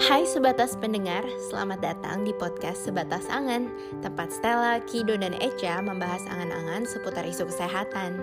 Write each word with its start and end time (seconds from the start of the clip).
Hai 0.00 0.24
Sebatas 0.24 0.80
Pendengar, 0.80 1.20
selamat 1.52 1.84
datang 1.84 2.24
di 2.24 2.32
podcast 2.32 2.88
Sebatas 2.88 3.28
Angan. 3.28 3.68
Tempat 4.00 4.32
Stella, 4.32 4.80
Kido, 4.88 5.12
dan 5.12 5.36
Echa 5.36 5.76
membahas 5.84 6.24
angan-angan 6.24 6.88
seputar 6.88 7.20
isu 7.28 7.44
kesehatan. 7.44 8.16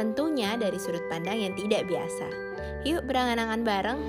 Tentunya 0.00 0.56
dari 0.56 0.80
sudut 0.80 1.04
pandang 1.12 1.36
yang 1.36 1.52
tidak 1.60 1.84
biasa. 1.92 2.24
Yuk 2.88 3.04
berangan-angan 3.04 3.60
bareng. 3.60 4.00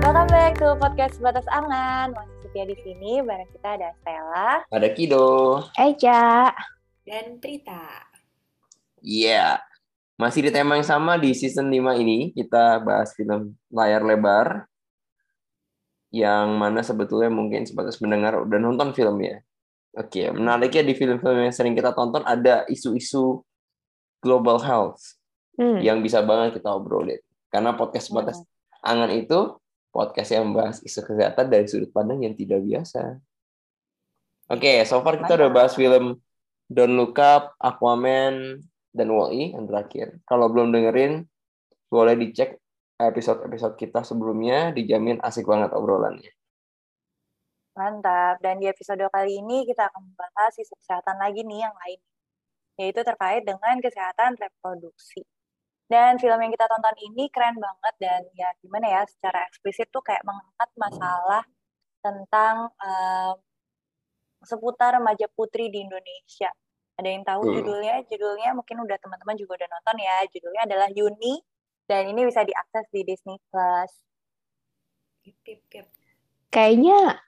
Welcome 0.00 0.30
back 0.32 0.56
to 0.64 0.80
podcast 0.80 1.20
Sebatas 1.20 1.44
Angan. 1.52 2.16
Masih 2.16 2.36
setia 2.40 2.64
di 2.64 2.76
sini, 2.80 3.20
bareng 3.20 3.52
kita 3.52 3.76
ada 3.76 3.92
Stella. 4.00 4.64
Ada 4.72 4.88
Kido. 4.96 5.60
Echa. 5.76 6.56
Dan 7.04 7.36
Prita. 7.36 8.08
Iya. 9.04 9.73
Masih 10.14 10.46
di 10.46 10.50
tema 10.54 10.78
yang 10.78 10.86
sama 10.86 11.18
di 11.18 11.34
season 11.34 11.66
5 11.66 11.98
ini, 11.98 12.30
kita 12.30 12.78
bahas 12.86 13.10
film 13.18 13.58
layar 13.74 14.06
lebar. 14.06 14.70
Yang 16.14 16.46
mana 16.54 16.80
sebetulnya 16.86 17.26
mungkin 17.26 17.66
sebatas 17.66 17.98
mendengar 17.98 18.38
udah 18.38 18.58
nonton 18.62 18.94
filmnya. 18.94 19.42
Oke, 19.98 20.30
menariknya 20.30 20.86
di 20.86 20.94
film-film 20.94 21.50
yang 21.50 21.54
sering 21.54 21.74
kita 21.74 21.90
tonton 21.90 22.22
ada 22.22 22.62
isu-isu 22.70 23.42
global 24.22 24.62
health 24.62 25.18
hmm. 25.58 25.82
yang 25.82 25.98
bisa 26.02 26.22
banget 26.22 26.62
kita 26.62 26.70
obrolin. 26.70 27.18
Karena 27.50 27.74
podcast 27.74 28.10
sebatas 28.10 28.38
angan 28.82 29.10
itu 29.10 29.58
podcast 29.94 30.34
yang 30.34 30.50
membahas 30.50 30.82
isu 30.82 31.00
kesehatan 31.06 31.46
dari 31.46 31.66
sudut 31.70 31.90
pandang 31.94 32.26
yang 32.26 32.34
tidak 32.34 32.62
biasa. 32.62 33.18
Oke, 34.50 34.82
so 34.86 34.98
far 35.02 35.18
kita 35.18 35.38
udah 35.38 35.50
bahas 35.54 35.78
film 35.78 36.18
Don't 36.66 36.98
Look 36.98 37.16
Up, 37.22 37.54
Aquaman, 37.62 38.60
dan 38.94 39.10
Wall-E 39.10 39.52
yang 39.52 39.66
terakhir. 39.66 40.22
Kalau 40.24 40.46
belum 40.48 40.70
dengerin, 40.70 41.26
boleh 41.90 42.14
dicek 42.14 42.62
episode-episode 42.96 43.74
kita 43.74 44.06
sebelumnya, 44.06 44.70
dijamin 44.70 45.18
asik 45.18 45.50
banget 45.50 45.74
obrolannya. 45.74 46.30
Mantap, 47.74 48.38
dan 48.38 48.62
di 48.62 48.70
episode 48.70 49.02
kali 49.10 49.42
ini 49.42 49.66
kita 49.66 49.90
akan 49.90 50.06
membahas 50.06 50.54
isu 50.62 50.78
kesehatan 50.78 51.18
lagi 51.18 51.42
nih 51.42 51.66
yang 51.66 51.74
lain 51.74 51.98
Yaitu 52.78 53.02
terkait 53.02 53.42
dengan 53.42 53.82
kesehatan 53.82 54.38
reproduksi 54.38 55.26
Dan 55.90 56.14
film 56.22 56.38
yang 56.38 56.54
kita 56.54 56.70
tonton 56.70 56.94
ini 57.02 57.26
keren 57.34 57.58
banget 57.58 57.94
dan 57.98 58.22
ya 58.38 58.54
gimana 58.62 58.86
ya, 58.86 59.02
secara 59.10 59.42
eksplisit 59.50 59.90
tuh 59.90 60.06
kayak 60.06 60.22
mengangkat 60.22 60.70
masalah 60.78 61.42
tentang 61.98 62.70
um, 62.78 63.34
seputar 64.46 64.94
remaja 64.94 65.26
putri 65.34 65.66
di 65.66 65.82
Indonesia 65.82 66.54
ada 66.94 67.08
yang 67.08 67.24
tahu 67.26 67.42
hmm. 67.46 67.54
judulnya? 67.60 67.94
Judulnya 68.06 68.50
mungkin 68.54 68.76
udah 68.82 68.96
teman-teman 69.02 69.34
juga 69.34 69.58
udah 69.62 69.68
nonton 69.70 69.96
ya. 69.98 70.16
Judulnya 70.30 70.62
adalah 70.66 70.88
Yuni 70.94 71.34
dan 71.90 72.08
ini 72.08 72.20
bisa 72.26 72.46
diakses 72.46 72.86
di 72.94 73.00
Disney 73.02 73.36
Plus. 73.50 73.92
Kayaknya 76.52 77.18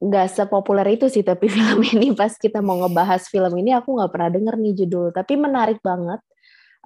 nggak 0.00 0.28
sepopuler 0.32 0.86
itu 0.88 1.12
sih 1.12 1.20
tapi 1.20 1.46
film 1.54 1.84
ini 1.84 2.16
pas 2.16 2.32
kita 2.32 2.64
mau 2.64 2.80
ngebahas 2.80 3.28
film 3.28 3.52
ini 3.60 3.76
aku 3.76 4.00
nggak 4.00 4.10
pernah 4.10 4.30
denger 4.32 4.54
nih 4.56 4.74
judul 4.84 5.12
tapi 5.12 5.36
menarik 5.36 5.84
banget 5.84 6.24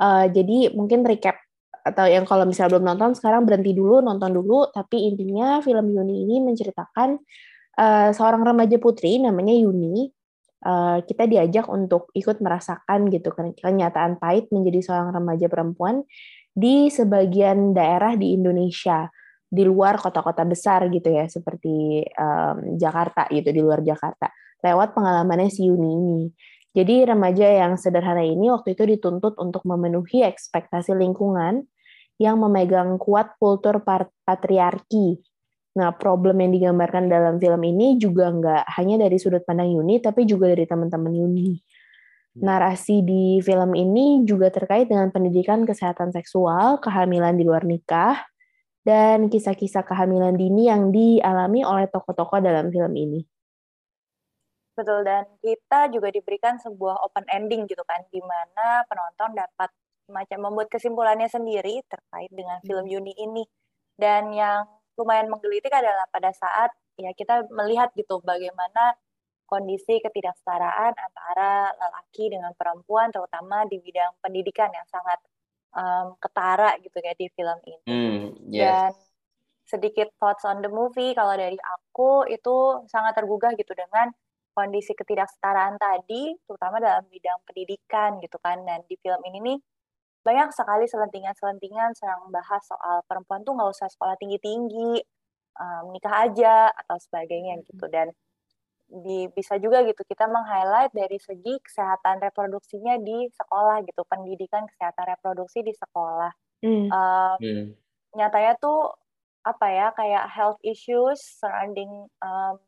uh, 0.03 0.27
jadi 0.27 0.75
mungkin 0.75 1.07
recap 1.07 1.39
atau 1.85 2.11
yang 2.11 2.27
kalau 2.27 2.49
misalnya 2.49 2.75
belum 2.75 2.87
nonton 2.91 3.11
sekarang 3.15 3.47
berhenti 3.47 3.71
dulu 3.71 4.03
nonton 4.03 4.35
dulu 4.35 4.67
tapi 4.75 5.07
intinya 5.07 5.63
film 5.63 5.95
Yuni 5.95 6.27
ini 6.27 6.43
menceritakan 6.43 7.21
uh, 7.79 8.11
seorang 8.11 8.43
remaja 8.43 8.81
putri 8.83 9.23
namanya 9.23 9.55
Yuni 9.55 10.11
uh, 10.65 10.99
kita 11.05 11.29
diajak 11.29 11.69
untuk 11.69 12.11
ikut 12.17 12.41
merasakan 12.41 13.13
gitu 13.13 13.31
kan 13.31 13.53
kenyataan 13.55 14.17
pahit 14.19 14.49
menjadi 14.51 14.81
seorang 14.91 15.13
remaja 15.13 15.47
perempuan 15.47 16.03
di 16.51 16.89
sebagian 16.89 17.77
daerah 17.77 18.17
di 18.17 18.35
Indonesia 18.35 19.07
di 19.55 19.63
luar 19.63 20.01
kota-kota 20.01 20.43
besar 20.43 20.91
gitu 20.91 21.15
ya 21.15 21.31
seperti 21.31 22.03
um, 22.19 22.75
Jakarta 22.75 23.31
gitu 23.31 23.55
di 23.55 23.61
luar 23.63 23.87
Jakarta 23.87 24.33
lewat 24.65 24.97
pengalamannya 24.97 25.53
si 25.53 25.69
Yuni 25.69 25.91
ini. 25.93 26.23
Jadi 26.75 27.07
remaja 27.07 27.47
yang 27.47 27.79
sederhana 27.79 28.27
ini 28.27 28.51
waktu 28.51 28.75
itu 28.75 28.83
dituntut 28.83 29.39
untuk 29.39 29.63
memenuhi 29.63 30.27
ekspektasi 30.27 30.97
lingkungan 30.99 31.63
yang 32.19 32.43
memegang 32.43 32.99
kuat 32.99 33.39
kultur 33.39 33.79
patriarki 34.27 35.23
Nah, 35.75 35.91
problem 35.91 36.39
yang 36.39 36.55
digambarkan 36.55 37.11
dalam 37.11 37.43
film 37.43 37.59
ini 37.67 37.99
juga 37.99 38.31
nggak 38.31 38.65
hanya 38.79 39.07
dari 39.07 39.19
sudut 39.19 39.43
pandang 39.43 39.75
Yuni, 39.75 39.99
tapi 39.99 40.23
juga 40.23 40.55
dari 40.55 40.71
teman-teman 40.71 41.11
Yuni. 41.11 41.51
Hmm. 42.39 42.43
Narasi 42.47 43.03
di 43.03 43.43
film 43.43 43.75
ini 43.75 44.23
juga 44.23 44.55
terkait 44.55 44.87
dengan 44.87 45.11
pendidikan 45.11 45.67
kesehatan 45.67 46.15
seksual, 46.15 46.79
kehamilan 46.79 47.35
di 47.35 47.43
luar 47.43 47.67
nikah, 47.67 48.23
dan 48.87 49.27
kisah-kisah 49.27 49.83
kehamilan 49.83 50.39
dini 50.39 50.71
yang 50.71 50.95
dialami 50.95 51.67
oleh 51.67 51.91
tokoh-tokoh 51.91 52.39
dalam 52.39 52.71
film 52.71 52.95
ini. 52.95 53.27
Betul, 54.79 55.07
dan 55.07 55.27
kita 55.43 55.91
juga 55.91 56.11
diberikan 56.11 56.59
sebuah 56.59 57.03
open 57.03 57.27
ending 57.35 57.67
gitu 57.67 57.83
kan, 57.83 58.03
di 58.15 58.23
mana 58.23 58.87
penonton 58.87 59.35
dapat 59.35 59.71
macam 60.07 60.39
membuat 60.51 60.71
kesimpulannya 60.71 61.27
sendiri 61.27 61.83
terkait 61.91 62.31
dengan 62.31 62.63
film 62.63 62.87
hmm. 62.87 62.95
Yuni 62.95 63.15
ini. 63.19 63.45
Dan 63.95 64.35
yang 64.35 64.67
lumayan 64.99 65.27
menggelitik 65.31 65.71
adalah 65.71 66.07
pada 66.11 66.31
saat 66.31 66.71
ya 66.95 67.11
kita 67.15 67.47
melihat 67.51 67.91
gitu 67.99 68.23
bagaimana 68.23 68.95
kondisi 69.45 70.01
ketidaksetaraan 70.01 70.95
antara 70.95 71.75
lelaki 71.77 72.33
dengan 72.33 72.55
perempuan 72.57 73.13
terutama 73.13 73.67
di 73.69 73.79
bidang 73.83 74.17
pendidikan 74.23 74.73
yang 74.73 74.87
sangat 74.89 75.21
um, 75.77 76.17
ketara 76.17 76.79
gitu 76.81 76.97
ya 77.03 77.13
di 77.19 77.27
film 77.35 77.59
ini 77.67 77.79
mm, 77.91 78.21
yes. 78.49 78.63
dan 78.63 78.91
sedikit 79.65 80.09
thoughts 80.21 80.45
on 80.47 80.61
the 80.61 80.71
movie 80.71 81.13
kalau 81.13 81.35
dari 81.37 81.57
aku 81.57 82.29
itu 82.29 82.85
sangat 82.89 83.17
tergugah 83.17 83.53
gitu 83.57 83.73
dengan 83.77 84.13
kondisi 84.55 84.95
ketidaksetaraan 84.95 85.77
tadi 85.77 86.37
terutama 86.47 86.79
dalam 86.79 87.05
bidang 87.11 87.43
pendidikan 87.43 88.23
gitu 88.23 88.39
kan 88.39 88.63
dan 88.63 88.87
di 88.87 88.95
film 89.03 89.19
ini 89.27 89.39
nih 89.43 89.59
banyak 90.25 90.49
sekali 90.57 90.89
selentingan-selentingan 90.89 91.93
sedang 91.93 92.33
bahas 92.33 92.65
soal 92.65 93.05
perempuan 93.05 93.45
tuh 93.45 93.53
nggak 93.53 93.71
usah 93.71 93.89
sekolah 93.93 94.17
tinggi-tinggi, 94.17 95.05
um, 95.61 95.93
nikah 95.93 96.25
aja 96.25 96.73
atau 96.73 96.97
sebagainya 96.97 97.61
hmm. 97.61 97.65
gitu 97.69 97.85
dan 97.93 98.09
di, 98.85 99.27
bisa 99.33 99.57
juga 99.59 99.81
gitu 99.83 100.05
kita 100.05 100.29
meng-highlight 100.29 100.93
dari 100.93 101.17
segi 101.17 101.57
kesehatan 101.65 102.21
reproduksinya 102.21 103.01
di 103.01 103.27
sekolah 103.33 103.81
gitu 103.89 104.05
pendidikan 104.07 104.69
kesehatan 104.69 105.09
reproduksi 105.17 105.65
di 105.65 105.73
sekolah 105.73 106.31
mm. 106.61 106.93
Um, 106.93 107.37
mm. 107.41 107.67
nyatanya 108.13 108.61
tuh 108.61 108.93
apa 109.45 109.67
ya 109.73 109.89
kayak 109.97 110.25
health 110.29 110.61
issues 110.61 111.21
surrounding 111.41 112.07
um, 112.21 112.61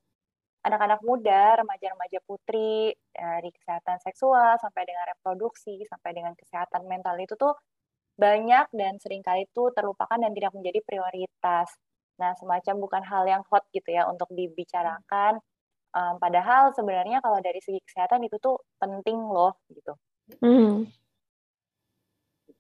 anak-anak 0.67 1.01
muda, 1.07 1.63
remaja-remaja 1.63 2.19
putri 2.27 2.91
dari 3.15 3.51
kesehatan 3.55 4.03
seksual 4.03 4.59
sampai 4.59 4.83
dengan 4.83 5.07
reproduksi 5.15 5.87
sampai 5.87 6.11
dengan 6.11 6.35
kesehatan 6.35 6.91
mental 6.91 7.15
itu 7.23 7.39
tuh 7.39 7.55
banyak 8.19 8.67
dan 8.75 8.99
sering 8.99 9.23
kali 9.23 9.47
itu 9.47 9.71
terlupakan 9.71 10.19
dan 10.19 10.35
tidak 10.35 10.51
menjadi 10.57 10.83
prioritas. 10.83 11.71
Nah, 12.19 12.35
semacam 12.35 12.75
bukan 12.83 13.03
hal 13.07 13.25
yang 13.29 13.43
hot 13.47 13.63
gitu 13.71 13.95
ya 13.95 14.09
untuk 14.11 14.27
dibicarakan. 14.35 15.39
Um, 15.95 16.19
padahal 16.19 16.75
sebenarnya 16.75 17.23
kalau 17.23 17.39
dari 17.41 17.63
segi 17.63 17.79
kesehatan 17.87 18.27
itu 18.27 18.37
tuh 18.43 18.59
penting 18.83 19.17
loh 19.17 19.55
gitu. 19.71 19.95
Hmm. 20.43 20.91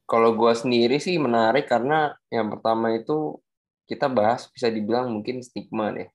Kalau 0.06 0.38
gue 0.38 0.52
sendiri 0.54 1.02
sih 1.02 1.18
menarik 1.18 1.66
karena 1.66 2.14
yang 2.30 2.46
pertama 2.52 2.94
itu 2.94 3.42
kita 3.90 4.06
bahas 4.06 4.46
bisa 4.54 4.70
dibilang 4.70 5.10
mungkin 5.10 5.42
stigma 5.42 5.90
deh 5.90 6.06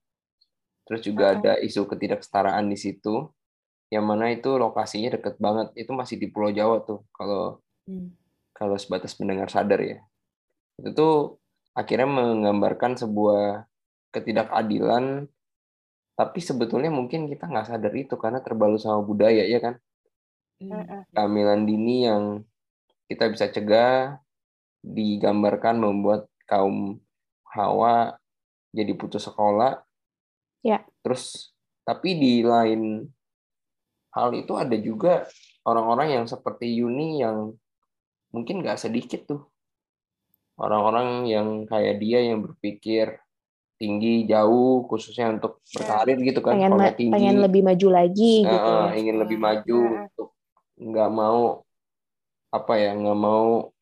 Terus 0.86 1.02
juga 1.06 1.38
ada 1.38 1.54
isu 1.62 1.88
ketidaksetaraan 1.88 2.68
di 2.68 2.78
situ, 2.78 3.30
yang 3.92 4.08
mana 4.08 4.32
itu 4.32 4.56
lokasinya 4.56 5.16
deket 5.20 5.38
banget. 5.38 5.72
Itu 5.78 5.92
masih 5.94 6.18
di 6.18 6.28
Pulau 6.32 6.52
Jawa 6.52 6.82
tuh, 6.84 7.06
kalau 7.14 7.62
hmm. 7.86 8.12
kalau 8.56 8.76
sebatas 8.80 9.14
pendengar 9.14 9.48
sadar 9.52 9.80
ya. 9.80 10.00
Itu 10.80 10.90
tuh 10.96 11.16
akhirnya 11.78 12.10
menggambarkan 12.10 13.00
sebuah 13.00 13.68
ketidakadilan, 14.12 15.28
tapi 16.20 16.40
sebetulnya 16.44 16.92
mungkin 16.92 17.32
kita 17.32 17.48
nggak 17.48 17.68
sadar 17.72 17.94
itu 17.96 18.20
karena 18.20 18.44
terbalut 18.44 18.82
sama 18.82 19.00
budaya 19.04 19.46
ya 19.48 19.60
kan. 19.64 19.76
Hmm. 20.62 21.08
Kehamilan 21.14 21.66
dini 21.66 22.06
yang 22.06 22.24
kita 23.12 23.28
bisa 23.28 23.52
cegah 23.52 24.22
digambarkan 24.82 25.78
membuat 25.78 26.32
kaum 26.50 26.98
Hawa 27.52 28.16
jadi 28.72 28.96
putus 28.96 29.28
sekolah 29.28 29.84
Ya. 30.62 30.86
Terus 31.02 31.54
tapi 31.82 32.14
di 32.18 32.46
lain 32.46 33.10
hal 34.14 34.30
itu 34.38 34.54
ada 34.54 34.78
juga 34.78 35.26
orang-orang 35.66 36.22
yang 36.22 36.26
seperti 36.30 36.70
Yuni 36.78 37.24
yang 37.24 37.56
mungkin 38.32 38.64
nggak 38.64 38.80
sedikit 38.80 39.28
tuh 39.28 39.42
orang-orang 40.62 41.26
yang 41.28 41.48
kayak 41.66 42.00
dia 42.00 42.22
yang 42.22 42.46
berpikir 42.46 43.18
tinggi 43.82 44.30
jauh 44.30 44.86
khususnya 44.86 45.34
untuk 45.34 45.58
berkarir 45.74 46.22
gitu 46.22 46.40
kan 46.46 46.54
pengen, 46.54 46.72
ma- 46.78 46.94
tinggi 46.94 47.14
pengen 47.18 47.38
lebih 47.42 47.62
maju 47.66 47.88
lagi 47.90 48.46
uh, 48.46 48.52
gitu 48.54 48.70
ya. 48.70 48.86
ingin 48.94 49.16
lebih 49.18 49.38
maju 49.42 49.80
uh. 49.82 49.98
untuk 50.06 50.30
nggak 50.78 51.10
mau 51.10 51.42
apa 52.54 52.74
ya 52.78 52.92
nggak 52.94 53.20
mau 53.20 53.74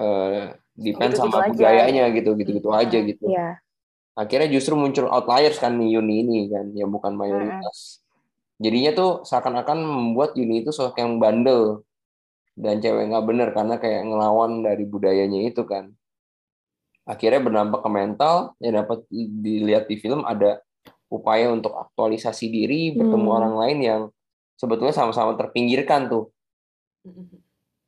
uh, 0.00 0.42
depend 0.72 1.12
sama 1.20 1.52
budayanya 1.52 2.08
gitu 2.16 2.32
gitu 2.38 2.50
gitu 2.56 2.68
aja 2.72 2.98
gitu 3.04 3.24
Iya. 3.28 3.60
Akhirnya 4.14 4.48
justru 4.50 4.78
muncul 4.78 5.10
outliers 5.10 5.58
kan 5.58 5.74
nih 5.74 5.98
Yuni 5.98 6.14
ini 6.22 6.38
kan 6.50 6.70
yang 6.74 6.90
bukan 6.90 7.14
mayoritas. 7.18 8.00
Jadinya 8.62 8.94
tuh 8.94 9.10
seakan-akan 9.26 9.82
membuat 9.82 10.38
Yuni 10.38 10.62
itu 10.62 10.70
sosok 10.70 10.98
yang 11.02 11.18
bandel. 11.18 11.82
Dan 12.54 12.78
cewek 12.78 13.10
nggak 13.10 13.26
bener 13.26 13.48
karena 13.50 13.82
kayak 13.82 14.06
ngelawan 14.06 14.62
dari 14.62 14.86
budayanya 14.86 15.50
itu 15.50 15.66
kan. 15.66 15.90
Akhirnya 17.02 17.42
berdampak 17.42 17.82
ke 17.82 17.90
mental 17.90 18.54
yang 18.62 18.78
dapat 18.78 19.02
dilihat 19.10 19.90
di 19.90 19.98
film 19.98 20.22
ada 20.22 20.62
upaya 21.10 21.50
untuk 21.50 21.74
aktualisasi 21.74 22.46
diri 22.48 22.94
bertemu 22.94 23.28
Hmm. 23.28 23.36
orang 23.42 23.54
lain 23.58 23.78
yang 23.82 24.00
sebetulnya 24.54 24.94
sama-sama 24.94 25.34
terpinggirkan 25.34 26.06
tuh. 26.06 26.30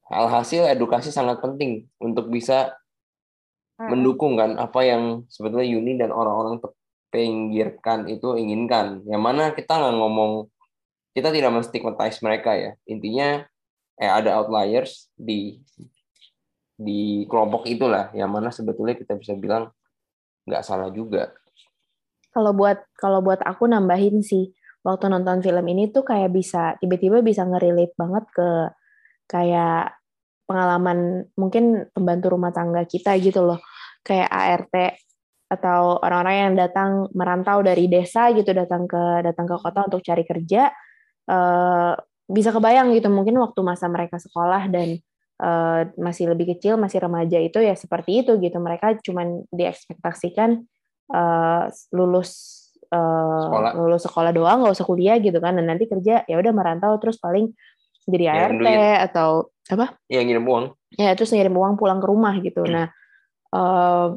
Alhasil 0.07 0.67
edukasi 0.71 1.11
sangat 1.11 1.43
penting 1.43 1.87
untuk 1.99 2.31
bisa 2.31 2.75
Mendukung 3.77 4.41
kan 4.41 4.57
apa 4.57 4.81
yang 4.89 5.29
sebetulnya 5.29 5.69
Yuni 5.69 6.01
dan 6.01 6.09
orang-orang 6.09 6.65
terpinggirkan 6.65 8.09
itu 8.09 8.33
inginkan. 8.41 9.05
Yang 9.05 9.23
mana 9.23 9.43
kita 9.53 9.77
nggak 9.77 9.97
ngomong, 10.01 10.49
kita 11.13 11.29
tidak 11.29 11.53
menstigmatize 11.53 12.25
mereka 12.25 12.57
ya. 12.57 12.73
Intinya 12.89 13.45
eh 13.97 14.13
ada 14.13 14.41
outliers 14.41 15.13
di 15.17 15.61
di 16.77 17.25
kelompok 17.29 17.69
itulah, 17.69 18.13
yang 18.13 18.29
mana 18.33 18.53
sebetulnya 18.53 18.97
kita 18.97 19.17
bisa 19.17 19.33
bilang 19.37 19.73
nggak 20.49 20.65
salah 20.65 20.89
juga. 20.89 21.33
Kalau 22.33 22.53
buat 22.53 22.81
kalau 22.97 23.25
buat 23.25 23.41
aku 23.45 23.65
nambahin 23.69 24.21
sih 24.21 24.53
waktu 24.85 25.11
nonton 25.11 25.43
film 25.43 25.67
ini 25.67 25.91
tuh 25.91 26.07
kayak 26.07 26.31
bisa 26.31 26.79
tiba-tiba 26.79 27.25
bisa 27.25 27.43
ngerelate 27.43 27.97
banget 27.99 28.25
ke 28.31 28.49
kayak 29.27 29.99
pengalaman 30.47 31.27
mungkin 31.35 31.91
pembantu 31.91 32.33
rumah 32.33 32.55
tangga 32.55 32.87
kita 32.87 33.19
gitu 33.19 33.43
loh. 33.45 33.61
Kayak 34.07 34.31
ART 34.31 34.75
atau 35.47 36.03
orang-orang 36.03 36.37
yang 36.51 36.55
datang 36.59 36.91
merantau 37.15 37.63
dari 37.63 37.87
desa 37.87 38.35
gitu 38.35 38.51
datang 38.51 38.91
ke 38.91 39.23
datang 39.23 39.47
ke 39.47 39.55
kota 39.59 39.87
untuk 39.87 40.03
cari 40.03 40.27
kerja 40.27 40.71
eh, 41.31 41.93
bisa 42.27 42.51
kebayang 42.55 42.91
gitu. 42.95 43.07
Mungkin 43.11 43.39
waktu 43.39 43.61
masa 43.63 43.87
mereka 43.91 44.19
sekolah 44.19 44.71
dan 44.71 44.99
eh, 45.43 45.81
masih 45.99 46.35
lebih 46.35 46.57
kecil 46.57 46.79
masih 46.79 47.03
remaja 47.03 47.39
itu 47.43 47.59
ya 47.63 47.75
seperti 47.75 48.23
itu 48.27 48.39
gitu. 48.43 48.59
Mereka 48.59 49.03
cuman 49.03 49.47
diekspektasikan 49.51 50.63
eh, 51.15 51.65
lulus 51.95 52.63
Sekolah. 52.87 53.75
lulus 53.75 54.07
sekolah 54.07 54.31
doang 54.31 54.63
nggak 54.63 54.75
usah 54.79 54.87
kuliah 54.87 55.19
gitu 55.19 55.39
kan. 55.43 55.59
Dan 55.59 55.67
nanti 55.71 55.91
kerja 55.91 56.23
ya 56.27 56.37
udah 56.39 56.53
merantau 56.55 56.95
terus 57.03 57.19
paling 57.19 57.51
jadi 58.07 58.25
ART 58.31 58.57
duit. 58.57 58.99
atau 59.11 59.51
apa 59.67 59.99
Ya 60.07 60.23
ngirim 60.23 60.47
uang. 60.47 60.73
ya 60.95 61.13
terus 61.13 61.31
ngirim 61.31 61.53
uang 61.53 61.75
pulang 61.75 61.99
ke 61.99 62.07
rumah 62.07 62.35
gitu 62.39 62.63
nah 62.65 62.87
eh, 63.51 64.09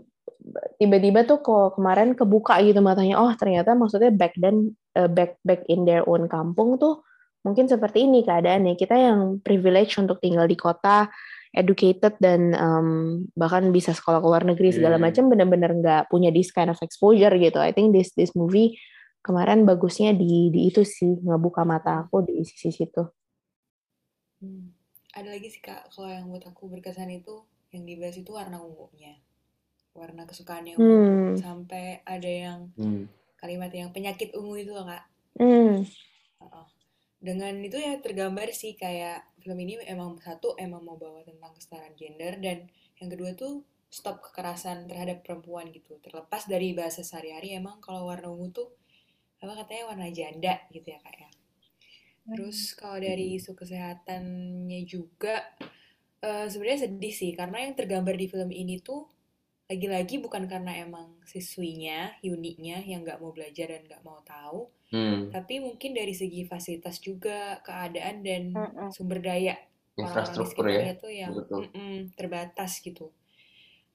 tiba-tiba 0.78 1.26
tuh 1.26 1.42
kok 1.42 1.76
kemarin 1.76 2.16
kebuka 2.16 2.62
gitu 2.64 2.80
matanya 2.80 3.20
oh 3.20 3.32
ternyata 3.36 3.76
maksudnya 3.76 4.10
back 4.10 4.34
then 4.38 4.72
eh, 4.94 5.10
back 5.10 5.38
back 5.44 5.66
in 5.68 5.84
their 5.84 6.06
own 6.06 6.26
kampung 6.26 6.78
tuh 6.78 7.04
mungkin 7.42 7.66
seperti 7.66 8.04
ini 8.04 8.22
keadaannya 8.22 8.76
kita 8.76 8.96
yang 8.96 9.20
privilege 9.40 9.96
untuk 9.96 10.20
tinggal 10.20 10.44
di 10.44 10.56
kota 10.56 11.08
educated 11.50 12.14
dan 12.22 12.54
em, 12.54 12.88
bahkan 13.34 13.74
bisa 13.74 13.90
sekolah 13.90 14.22
ke 14.22 14.28
luar 14.28 14.44
negeri 14.46 14.70
segala 14.70 14.96
Hmm. 14.96 15.06
macam 15.08 15.24
benar-benar 15.28 15.72
nggak 15.74 16.02
punya 16.08 16.30
this 16.30 16.54
kind 16.54 16.70
of 16.70 16.78
exposure 16.80 17.34
gitu 17.34 17.58
I 17.58 17.74
think 17.74 17.90
this 17.90 18.14
this 18.14 18.36
movie 18.36 18.78
kemarin 19.20 19.66
bagusnya 19.66 20.14
di 20.14 20.48
di 20.48 20.70
itu 20.70 20.86
sih 20.86 21.10
ngebuka 21.18 21.66
mata 21.66 22.06
aku 22.06 22.22
di 22.24 22.46
sisi 22.46 22.70
situ 22.70 23.02
Hmm. 24.40 24.72
Ada 25.14 25.36
lagi 25.36 25.48
sih 25.50 25.62
kak, 25.62 25.90
kalau 25.92 26.10
yang 26.10 26.30
buat 26.30 26.46
aku 26.46 26.70
berkesan 26.70 27.10
itu 27.12 27.44
yang 27.74 27.84
dibahas 27.86 28.18
itu 28.18 28.32
warna 28.34 28.62
ungunya, 28.62 29.18
warna 29.94 30.26
kesukaannya 30.30 30.78
ungu. 30.78 30.98
hmm. 30.98 31.38
Sampai 31.38 32.02
ada 32.06 32.30
yang 32.30 32.60
Hmm. 32.78 33.06
kalimat 33.38 33.72
yang 33.74 33.90
penyakit 33.96 34.34
ungu 34.36 34.56
itu 34.60 34.72
loh 34.74 34.86
kak. 34.86 35.04
Hmm. 35.40 35.84
Heeh. 36.40 36.66
Dengan 37.20 37.52
itu 37.60 37.76
ya 37.76 38.00
tergambar 38.00 38.48
sih 38.56 38.80
kayak 38.80 39.28
film 39.44 39.60
ini 39.60 39.76
emang 39.84 40.16
satu 40.24 40.56
emang 40.56 40.88
mau 40.88 40.96
bawa 40.96 41.20
tentang 41.28 41.52
kesetaraan 41.52 41.96
gender 42.00 42.40
dan 42.40 42.72
yang 43.00 43.10
kedua 43.12 43.36
tuh 43.36 43.64
stop 43.92 44.24
kekerasan 44.24 44.88
terhadap 44.88 45.26
perempuan 45.26 45.68
gitu. 45.74 46.00
Terlepas 46.00 46.48
dari 46.48 46.72
bahasa 46.72 47.04
sehari-hari 47.04 47.58
emang 47.60 47.82
kalau 47.84 48.08
warna 48.08 48.32
ungu 48.32 48.54
tuh 48.56 48.70
apa 49.40 49.64
katanya 49.64 49.84
warna 49.92 50.08
janda 50.12 50.64
gitu 50.72 50.96
ya 50.96 51.00
kak 51.04 51.16
ya. 51.16 51.30
Terus 52.30 52.78
kalau 52.78 52.98
dari 53.02 53.36
isu 53.38 53.58
kesehatannya 53.58 54.82
juga 54.86 55.42
eh, 56.20 56.46
sebenarnya 56.52 56.90
sedih 56.90 57.14
sih 57.16 57.32
karena 57.34 57.64
yang 57.66 57.74
tergambar 57.74 58.14
di 58.14 58.28
film 58.28 58.52
ini 58.52 58.80
tuh 58.84 59.08
lagi-lagi 59.70 60.18
bukan 60.18 60.50
karena 60.50 60.82
emang 60.82 61.22
siswinya, 61.30 62.10
Yuninya 62.26 62.82
yang 62.82 63.06
nggak 63.06 63.22
mau 63.22 63.30
belajar 63.30 63.70
dan 63.70 63.86
nggak 63.86 64.02
mau 64.02 64.18
tahu, 64.26 64.66
Hmm. 64.90 65.30
tapi 65.30 65.62
mungkin 65.62 65.94
dari 65.94 66.18
segi 66.18 66.50
fasilitas 66.50 66.98
juga 66.98 67.62
keadaan 67.62 68.26
dan 68.26 68.58
Mm-mm. 68.58 68.90
sumber 68.90 69.22
daya 69.22 69.54
Infrastruktur 69.94 70.66
ya. 70.66 70.98
tuh 70.98 71.14
yang 71.14 71.30
betul. 71.30 71.70
terbatas 72.18 72.82
gitu. 72.82 73.14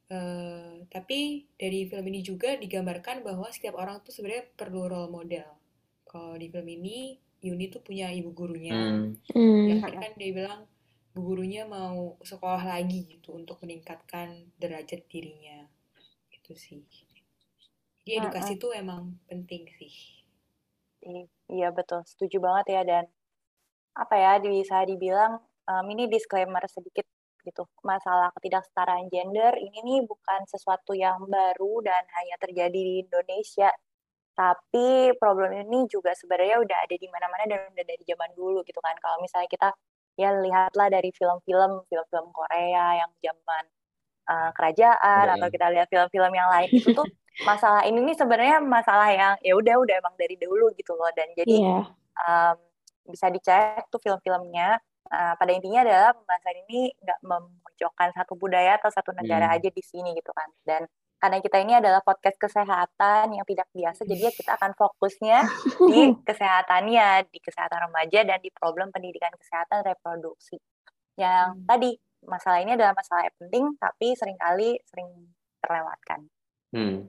Eh, 0.06 0.86
tapi 0.86 1.50
dari 1.58 1.90
film 1.90 2.06
ini 2.14 2.22
juga 2.22 2.54
digambarkan 2.54 3.26
bahwa 3.26 3.50
setiap 3.50 3.74
orang 3.74 4.06
tuh 4.06 4.14
sebenarnya 4.14 4.46
perlu 4.54 4.86
role 4.86 5.10
model. 5.10 5.48
Kalau 6.06 6.38
di 6.38 6.46
film 6.46 6.68
ini 6.70 7.18
Yuni 7.44 7.68
tuh 7.68 7.84
punya 7.84 8.08
ibu 8.08 8.32
gurunya, 8.32 8.72
Hmm. 8.72 9.20
Hmm. 9.36 9.64
yang 9.68 9.80
kan 9.84 10.12
dia 10.16 10.32
bilang 10.32 10.60
bu 11.12 11.20
gurunya 11.22 11.62
mau 11.68 12.16
sekolah 12.24 12.64
lagi 12.64 13.04
gitu 13.06 13.36
untuk 13.36 13.60
meningkatkan 13.62 14.48
derajat 14.56 15.04
dirinya. 15.06 15.68
Itu 16.32 16.56
sih. 16.56 16.82
Jadi 18.02 18.10
edukasi 18.18 18.56
tuh 18.56 18.72
emang 18.72 19.20
penting 19.28 19.68
sih. 19.70 19.92
I- 21.04 21.28
Iya 21.44 21.68
betul, 21.70 22.00
setuju 22.08 22.40
banget 22.40 22.66
ya 22.72 22.82
dan 22.82 23.04
apa 23.94 24.14
ya 24.16 24.32
bisa 24.40 24.80
dibilang 24.82 25.38
em, 25.68 25.84
ini 25.92 26.08
disclaimer 26.08 26.64
sedikit 26.66 27.04
gitu 27.44 27.68
masalah 27.84 28.32
ketidaksetaraan 28.40 29.12
gender 29.12 29.52
ini 29.60 29.78
nih 29.84 30.00
bukan 30.08 30.48
sesuatu 30.48 30.96
yang 30.96 31.20
baru 31.28 31.84
dan 31.84 32.02
hanya 32.16 32.36
terjadi 32.40 32.72
di 32.74 33.04
Indonesia 33.04 33.68
tapi 34.34 35.14
problem 35.16 35.54
ini 35.64 35.86
juga 35.86 36.10
sebenarnya 36.12 36.58
udah 36.58 36.78
ada 36.82 36.94
di 36.94 37.06
mana-mana 37.08 37.44
dan 37.46 37.58
udah 37.70 37.84
dari 37.86 38.02
zaman 38.02 38.30
dulu 38.34 38.60
gitu 38.62 38.78
kan 38.78 38.94
kalau 38.98 39.18
misalnya 39.18 39.46
kita 39.46 39.70
ya 40.14 40.30
lihatlah 40.34 40.90
dari 40.90 41.10
film-film 41.10 41.86
film-film 41.86 42.26
Korea 42.30 43.02
yang 43.02 43.10
zaman 43.18 43.64
eh, 44.26 44.50
kerajaan 44.52 44.98
Kerajaan. 45.00 45.38
atau 45.38 45.48
kita 45.50 45.66
lihat 45.74 45.86
film-film 45.88 46.32
yang 46.32 46.48
lain 46.50 46.68
itu 46.70 46.90
tuh 46.90 47.06
masalah 47.48 47.82
ini 47.82 47.98
nih 48.02 48.14
sebenarnya 48.14 48.58
masalah 48.60 49.10
yang 49.10 49.34
ya 49.42 49.54
udah 49.54 49.74
udah 49.78 49.94
emang 49.98 50.14
dari 50.14 50.38
dulu 50.38 50.70
gitu 50.74 50.94
loh 50.94 51.10
dan 51.14 51.26
jadi 51.34 51.50
Iya. 51.50 51.78
um, 52.20 52.56
bisa 53.06 53.26
dicek 53.30 53.86
tuh 53.88 53.98
film-filmnya 53.98 54.78
Uh, 55.04 55.36
pada 55.36 55.52
intinya 55.52 55.84
adalah 55.84 56.16
pembahasan 56.16 56.64
ini 56.64 56.88
nggak 56.96 57.20
memojokkan 57.20 58.08
satu 58.16 58.40
budaya 58.40 58.80
atau 58.80 58.88
satu 58.88 59.12
negara 59.12 59.52
Hmm. 59.52 59.56
aja 59.60 59.68
di 59.68 59.82
sini 59.84 60.16
gitu 60.16 60.32
kan 60.32 60.48
dan 60.64 60.88
karena 61.24 61.40
kita 61.40 61.56
ini 61.64 61.72
adalah 61.72 62.04
podcast 62.04 62.36
kesehatan 62.36 63.32
yang 63.32 63.48
tidak 63.48 63.64
biasa 63.72 64.04
jadi 64.04 64.28
ya 64.28 64.32
kita 64.36 64.60
akan 64.60 64.76
fokusnya 64.76 65.40
di 65.92 66.12
kesehatannya 66.20 67.32
di 67.32 67.38
kesehatan 67.40 67.88
remaja 67.88 68.28
dan 68.28 68.36
di 68.44 68.52
problem 68.52 68.92
pendidikan 68.92 69.32
kesehatan 69.40 69.88
reproduksi 69.88 70.60
yang 71.16 71.56
Hmm. 71.56 71.64
tadi 71.64 71.96
masalah 72.28 72.60
ini 72.60 72.76
adalah 72.76 72.92
masalah 72.92 73.24
yang 73.24 73.36
penting 73.40 73.64
tapi 73.80 74.12
sering 74.12 74.36
kali 74.36 74.76
sering 74.84 75.08
terlewatkan 75.64 76.28
Hmm. 76.74 77.06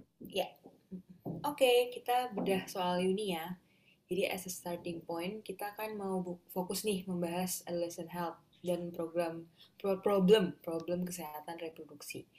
Oke, 1.41 1.89
kita 1.89 2.29
bedah 2.37 2.69
soal 2.69 3.01
Yuni 3.01 3.33
ya. 3.33 3.57
Jadi 4.05 4.29
as 4.29 4.45
a 4.45 4.51
starting 4.53 5.01
point, 5.01 5.41
kita 5.41 5.73
kan 5.73 5.97
mau 5.97 6.21
fokus 6.53 6.85
nih 6.85 7.01
membahas 7.09 7.65
adolescent 7.65 8.13
health 8.13 8.37
dan 8.61 8.93
program 8.93 9.49
pro- 9.81 9.97
problem 10.01 10.53
problem 10.61 11.01
kesehatan 11.01 11.57
reproduksi. 11.57 12.29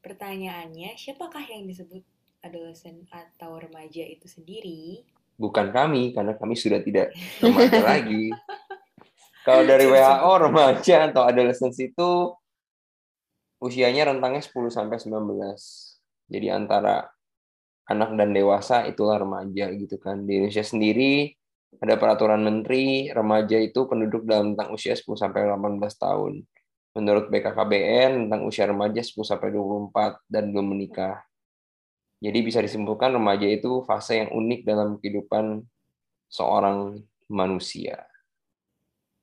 Pertanyaannya, 0.00 0.96
siapakah 0.96 1.44
yang 1.44 1.68
disebut 1.68 2.00
adolescent 2.40 3.04
atau 3.12 3.60
remaja 3.60 4.00
itu 4.00 4.24
sendiri? 4.24 5.04
Bukan 5.36 5.72
kami, 5.72 6.16
karena 6.16 6.36
kami 6.36 6.56
sudah 6.56 6.80
tidak 6.80 7.12
remaja 7.40 7.80
lagi. 7.96 8.32
Kalau 9.44 9.64
dari 9.64 9.88
WHO 9.88 10.32
remaja 10.48 11.08
atau 11.08 11.24
adolescence 11.24 11.80
itu 11.80 12.32
usianya 13.60 14.08
rentangnya 14.08 14.40
10 14.44 14.72
sampai 14.72 14.96
19. 15.00 15.16
Jadi 16.28 16.46
antara 16.48 17.08
anak 17.88 18.16
dan 18.16 18.32
dewasa 18.32 18.84
itulah 18.88 19.20
remaja 19.20 19.68
gitu 19.72 19.96
kan. 20.00 20.24
Di 20.24 20.40
Indonesia 20.40 20.64
sendiri 20.64 21.32
ada 21.80 21.96
peraturan 21.96 22.40
menteri 22.42 23.08
remaja 23.12 23.56
itu 23.60 23.88
penduduk 23.88 24.28
dalam 24.28 24.56
tentang 24.56 24.76
usia 24.76 24.96
10 24.96 25.06
sampai 25.16 25.48
18 25.48 25.80
tahun. 25.96 26.44
Menurut 26.90 27.30
BKKBN 27.30 28.26
tentang 28.26 28.42
usia 28.44 28.66
remaja 28.66 28.98
10 28.98 29.14
sampai 29.22 29.50
24 29.50 30.18
dan 30.26 30.50
belum 30.50 30.74
menikah. 30.74 31.22
Jadi 32.18 32.38
bisa 32.42 32.58
disimpulkan 32.58 33.14
remaja 33.14 33.46
itu 33.46 33.80
fase 33.82 34.20
yang 34.20 34.30
unik 34.30 34.60
dalam 34.62 34.98
kehidupan 34.98 35.62
seorang 36.26 36.98
manusia. 37.26 38.06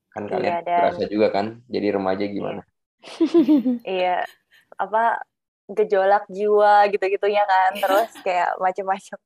kan 0.09 0.25
kalian 0.25 0.49
Iya, 0.49 0.65
dan- 0.65 0.77
berasa 0.81 1.03
juga 1.05 1.27
kan 1.29 1.45
jadi 1.69 1.93
remaja 1.93 2.25
gimana 2.25 2.65
iya 3.85 4.25
apa 4.73 5.21
gejolak 5.69 6.25
jiwa 6.25 6.89
gitu-gitunya 6.89 7.45
kan 7.45 7.77
terus 7.77 8.09
kayak 8.25 8.57
macam-macam 8.63 9.19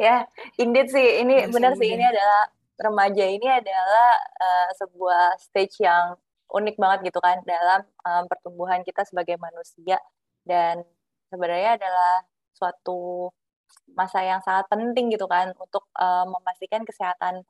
ya 0.00 0.24
indeed 0.56 0.88
sih 0.88 1.20
ini 1.20 1.44
Masa 1.44 1.52
benar 1.52 1.72
sih 1.76 1.84
muda. 1.84 1.96
ini 2.00 2.04
adalah 2.08 2.42
remaja 2.80 3.24
ini 3.28 3.44
adalah 3.44 4.08
eh, 4.40 4.68
sebuah 4.80 5.36
stage 5.36 5.84
yang 5.84 6.16
unik 6.48 6.76
banget 6.82 6.98
gitu 7.12 7.20
kan 7.20 7.40
dalam 7.44 7.80
em, 8.06 8.24
pertumbuhan 8.30 8.80
kita 8.86 9.02
sebagai 9.08 9.36
manusia. 9.40 9.98
Dan 10.44 10.80
sebenarnya 11.30 11.76
adalah 11.80 12.24
suatu 12.56 13.28
masa 13.92 14.24
yang 14.24 14.40
sangat 14.46 14.66
penting 14.72 15.12
gitu 15.14 15.26
kan 15.28 15.52
untuk 15.56 15.84
eh, 16.00 16.24
memastikan 16.28 16.82
kesehatan 16.88 17.44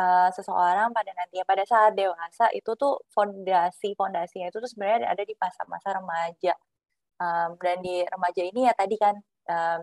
eh, 0.00 0.28
seseorang 0.36 0.88
pada 0.96 1.10
nantinya 1.18 1.44
pada 1.48 1.64
saat 1.68 1.92
dewasa 1.96 2.48
itu 2.56 2.70
tuh 2.76 3.00
fondasi 3.14 3.94
fondasinya 4.00 4.48
itu 4.50 4.58
tuh 4.64 4.70
sebenarnya 4.72 5.08
ada 5.12 5.22
di 5.24 5.34
masa-masa 5.38 5.88
remaja. 5.98 6.54
Um, 7.22 7.54
dan 7.62 7.78
di 7.86 8.02
remaja 8.02 8.42
ini 8.42 8.66
ya 8.66 8.74
tadi 8.74 8.96
kan 8.98 9.14
um, 9.46 9.80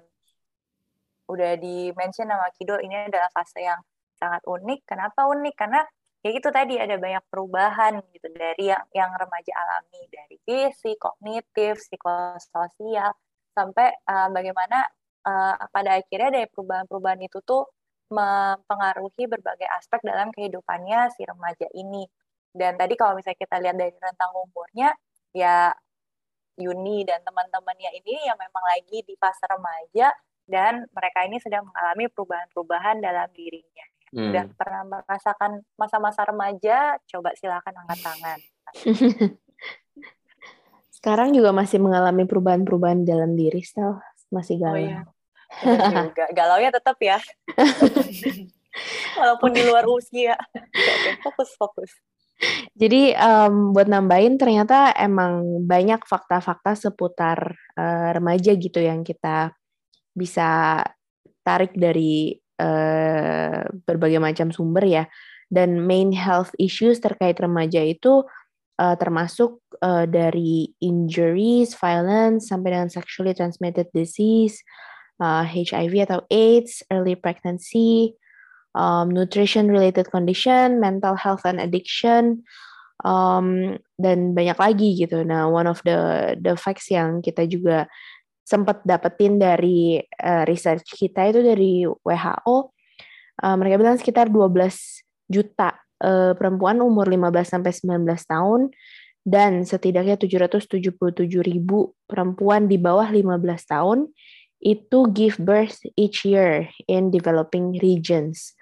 udah 1.31 1.55
di 1.61 1.93
mention 1.95 2.27
sama 2.27 2.51
Kido 2.57 2.75
ini 2.81 3.07
adalah 3.07 3.29
fase 3.31 3.61
yang 3.63 3.79
sangat 4.19 4.41
unik. 4.43 4.79
Kenapa 4.89 5.29
unik? 5.29 5.55
Karena 5.55 5.81
ya 6.23 6.29
itu 6.35 6.49
tadi 6.51 6.75
ada 6.75 6.95
banyak 6.99 7.23
perubahan 7.31 8.03
gitu 8.11 8.27
dari 8.35 8.71
yang 8.71 8.83
yang 8.91 9.11
remaja 9.15 9.51
alami 9.55 10.01
dari 10.11 10.35
fisik 10.43 10.99
kognitif 10.99 11.79
psikososial 11.79 13.15
sampai 13.55 13.95
uh, 14.07 14.27
bagaimana 14.31 14.83
uh, 15.27 15.55
pada 15.71 15.99
akhirnya 15.99 16.29
dari 16.43 16.47
perubahan-perubahan 16.51 17.21
itu 17.23 17.39
tuh 17.43 17.67
mempengaruhi 18.09 19.29
berbagai 19.29 19.69
aspek 19.69 20.01
dalam 20.01 20.33
kehidupannya 20.33 21.13
si 21.13 21.21
remaja 21.23 21.69
ini. 21.77 22.09
Dan 22.49 22.75
tadi 22.75 22.97
kalau 22.97 23.13
misalnya 23.13 23.37
kita 23.37 23.55
lihat 23.61 23.77
dari 23.77 23.93
rentang 23.93 24.33
umurnya, 24.33 24.89
ya 25.37 25.69
Yuni 26.59 27.05
dan 27.07 27.21
teman-temannya 27.23 27.93
ini 28.01 28.25
yang 28.25 28.35
memang 28.35 28.65
lagi 28.65 29.05
di 29.05 29.13
fase 29.15 29.45
remaja 29.47 30.11
dan 30.49 30.83
mereka 30.91 31.23
ini 31.29 31.37
sedang 31.39 31.63
mengalami 31.69 32.09
perubahan-perubahan 32.09 32.99
dalam 32.99 33.29
dirinya. 33.31 33.85
Hmm. 34.09 34.33
Udah 34.33 34.43
pernah 34.57 34.81
merasakan 34.85 35.61
masa-masa 35.77 36.25
remaja? 36.25 36.97
Coba 37.05 37.33
silakan 37.37 37.73
angkat 37.85 37.99
tangan. 38.01 38.39
Sekarang 40.99 41.31
juga 41.31 41.55
masih 41.55 41.79
mengalami 41.79 42.27
perubahan-perubahan 42.27 43.07
dalam 43.07 43.37
diri, 43.37 43.63
Stel. 43.63 44.01
Masih 44.33 44.59
galau. 44.59 44.75
Oh 44.75 44.83
iya. 44.83 45.01
Juga. 46.09 46.25
Galaunya 46.35 46.69
tetap 46.73 46.97
ya. 47.01 47.17
Walaupun 49.19 49.49
di 49.55 49.61
luar 49.65 49.85
usia. 49.89 50.37
Fokus, 51.25 51.55
fokus. 51.57 51.91
Jadi 52.71 53.11
em, 53.11 53.75
buat 53.75 53.91
nambahin 53.91 54.39
ternyata 54.39 54.95
emang 54.95 55.63
banyak 55.67 55.99
fakta-fakta 56.07 56.71
seputar 56.77 57.51
eh, 57.75 58.09
remaja 58.15 58.55
gitu 58.55 58.79
yang 58.79 59.03
kita 59.03 59.51
bisa 60.15 60.79
tarik 61.43 61.75
dari 61.75 62.39
eh, 62.59 63.63
berbagai 63.87 64.19
macam 64.19 64.51
sumber 64.51 64.83
ya. 64.85 65.03
Dan 65.49 65.81
main 65.81 66.13
health 66.13 66.53
issues 66.61 67.01
terkait 67.01 67.39
remaja 67.41 67.81
itu 67.81 68.27
eh, 68.77 68.95
termasuk 68.99 69.63
eh, 69.81 70.05
dari 70.05 70.69
injuries, 70.83 71.73
violence, 71.73 72.51
sampai 72.51 72.75
dengan 72.75 72.91
sexually 72.91 73.33
transmitted 73.33 73.87
disease, 73.95 74.61
eh, 75.23 75.43
HIV 75.47 76.05
atau 76.05 76.19
AIDS, 76.29 76.83
early 76.91 77.15
pregnancy, 77.17 78.19
um, 78.75 79.09
nutrition 79.09 79.69
related 79.69 80.11
condition, 80.11 80.79
mental 80.79 81.15
health 81.15 81.45
and 81.45 81.57
addiction, 81.57 82.43
um, 83.05 83.77
dan 83.97 84.35
banyak 84.35 84.57
lagi 84.57 84.89
gitu. 84.99 85.23
Nah, 85.25 85.49
one 85.49 85.65
of 85.65 85.81
the 85.85 86.33
the 86.39 86.53
facts 86.59 86.91
yang 86.91 87.23
kita 87.23 87.47
juga 87.49 87.89
sempat 88.49 88.81
dapetin 88.81 89.37
dari 89.37 90.01
uh, 90.01 90.41
research 90.49 90.97
kita 90.97 91.29
itu 91.29 91.45
dari 91.45 91.85
WHO, 91.85 92.73
uh, 93.45 93.55
mereka 93.61 93.77
bilang 93.77 94.01
sekitar 94.01 94.33
12 94.33 95.29
juta 95.29 95.77
uh, 96.01 96.33
perempuan 96.33 96.81
umur 96.81 97.05
15 97.05 97.29
sampai 97.45 97.69
19 97.69 98.09
tahun 98.25 98.61
dan 99.21 99.61
setidaknya 99.61 100.17
777 100.17 100.81
ribu 101.45 101.93
perempuan 102.09 102.65
di 102.65 102.81
bawah 102.81 103.05
15 103.05 103.37
tahun 103.69 104.09
itu 104.59 104.99
give 105.13 105.37
birth 105.37 105.79
each 105.93 106.25
year 106.25 106.67
in 106.89 107.13
developing 107.13 107.77
regions. 107.79 108.57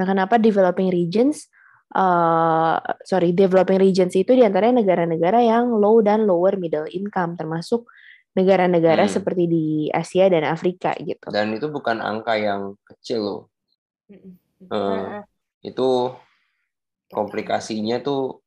Nah, 0.00 0.08
kenapa 0.08 0.40
developing 0.40 0.88
regions? 0.88 1.46
Uh, 1.88 2.80
sorry, 3.04 3.32
developing 3.32 3.78
regions 3.80 4.16
itu 4.16 4.34
di 4.34 4.42
antaranya 4.42 4.82
negara-negara 4.82 5.40
yang 5.44 5.72
low 5.78 6.00
dan 6.02 6.26
lower 6.26 6.58
middle 6.58 6.88
income, 6.90 7.38
termasuk 7.38 7.86
negara-negara 8.38 9.10
Hmm. 9.10 9.14
seperti 9.18 9.44
di 9.50 9.64
Asia 9.90 10.30
dan 10.30 10.46
Afrika 10.46 10.94
gitu. 11.02 11.26
dan 11.34 11.50
itu 11.50 11.66
bukan 11.66 11.98
angka 11.98 12.38
yang 12.38 12.78
kecil 12.86 13.20
loh 13.20 13.42
Eh, 14.08 14.16
Mm-mm. 14.68 15.22
itu 15.62 15.88
komplikasinya 17.12 18.00
tuh 18.00 18.40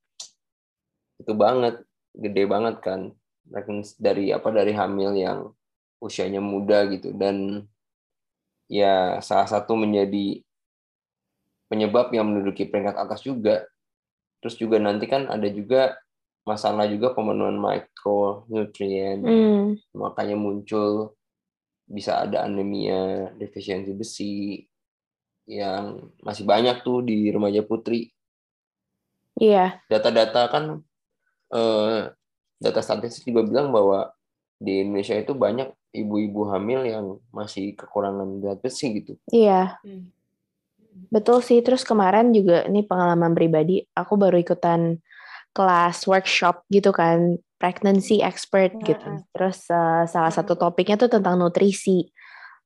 itu 1.22 1.34
banget 1.38 1.86
gede 2.18 2.44
banget 2.50 2.76
kan 2.82 3.14
dari 4.02 4.34
apa 4.34 4.50
dari 4.50 4.74
hamil 4.74 5.12
yang 5.14 5.40
usianya 6.02 6.42
muda 6.42 6.90
gitu 6.90 7.14
dan 7.14 7.66
ya 8.66 9.22
salah 9.22 9.46
satu 9.46 9.78
menjadi 9.78 10.42
penyebab 11.70 12.10
yang 12.12 12.28
menduduki 12.28 12.68
peringkat 12.68 12.98
atas 12.98 13.22
juga 13.22 13.64
terus 14.42 14.58
juga 14.58 14.82
nanti 14.82 15.06
kan 15.06 15.30
ada 15.30 15.46
juga 15.48 15.96
masalah 16.42 16.90
juga 16.90 17.14
pemenuhan 17.14 17.58
mikronutrien 17.58 19.22
Hmm, 19.22 19.78
makanya 19.94 20.38
muncul 20.38 21.14
bisa 21.86 22.24
ada 22.24 22.48
anemia 22.48 23.30
defisiensi 23.38 23.92
besi 23.94 24.36
yang 25.46 26.10
masih 26.24 26.48
banyak 26.48 26.82
tuh 26.82 27.04
di 27.04 27.30
remaja 27.30 27.62
putri 27.62 28.10
iya, 29.38 29.82
data-data 29.92 30.48
kan 30.50 30.64
eh, 31.52 32.00
data 32.62 32.82
statistik 32.82 33.30
juga 33.30 33.44
bilang 33.46 33.70
bahwa 33.74 34.14
di 34.62 34.86
Indonesia 34.86 35.18
itu 35.18 35.34
banyak 35.34 35.74
ibu-ibu 35.92 36.48
hamil 36.54 36.86
yang 36.86 37.06
masih 37.34 37.74
kekurangan 37.76 38.40
zat 38.46 38.60
besi 38.64 38.86
gitu. 39.02 39.14
iya. 39.34 39.82
Hmm. 39.82 40.14
Betul 41.08 41.40
sih, 41.40 41.60
terus 41.64 41.88
kemarin 41.88 42.36
juga 42.36 42.68
ini 42.68 42.84
pengalaman 42.84 43.32
pribadi, 43.32 43.84
aku 43.96 44.20
baru 44.20 44.40
ikutan 44.40 45.00
kelas 45.52 46.08
workshop 46.08 46.64
gitu 46.72 46.96
kan, 46.96 47.36
pregnancy 47.60 48.24
expert 48.24 48.74
gitu. 48.82 49.04
Mm-mm. 49.04 49.28
Terus 49.36 49.68
eh, 49.70 50.04
salah 50.08 50.32
satu 50.34 50.56
topiknya 50.56 50.96
tuh 50.96 51.12
tentang 51.12 51.38
nutrisi. 51.38 52.08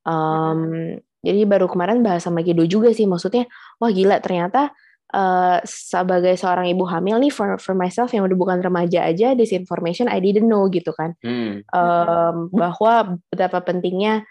Em, 0.05 1.01
Jadi 1.25 1.41
baru 1.49 1.65
kemarin 1.65 2.05
bahas 2.05 2.21
sama 2.21 2.45
Kido 2.45 2.61
juga 2.69 2.93
sih, 2.93 3.09
maksudnya, 3.09 3.49
wah 3.81 3.89
gila 3.89 4.21
ternyata 4.21 4.69
eh, 5.09 5.57
sebagai 5.65 6.37
seorang 6.37 6.69
ibu 6.69 6.85
hamil 6.85 7.17
nih, 7.17 7.33
for, 7.33 7.57
for 7.57 7.73
myself 7.73 8.13
yang 8.13 8.29
udah 8.29 8.37
bukan 8.37 8.61
remaja 8.61 9.01
aja, 9.01 9.33
this 9.33 9.49
information 9.49 10.05
I 10.05 10.21
didn't 10.21 10.45
know 10.45 10.69
gitu 10.69 10.93
kan 10.93 11.17
Hmm. 11.25 11.65
em, 11.65 12.35
bahwa 12.53 13.17
betapa 13.33 13.65
pentingnya 13.65 14.21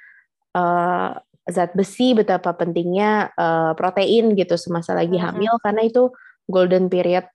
eh, 0.55 1.11
zat 1.51 1.75
besi, 1.75 2.15
betapa 2.15 2.55
pentingnya 2.55 3.35
eh, 3.35 3.73
protein 3.75 4.39
gitu 4.39 4.55
semasa 4.55 4.95
lagi 4.95 5.19
hamil 5.19 5.59
karena 5.67 5.83
itu 5.83 6.15
golden 6.47 6.87
period 6.87 7.27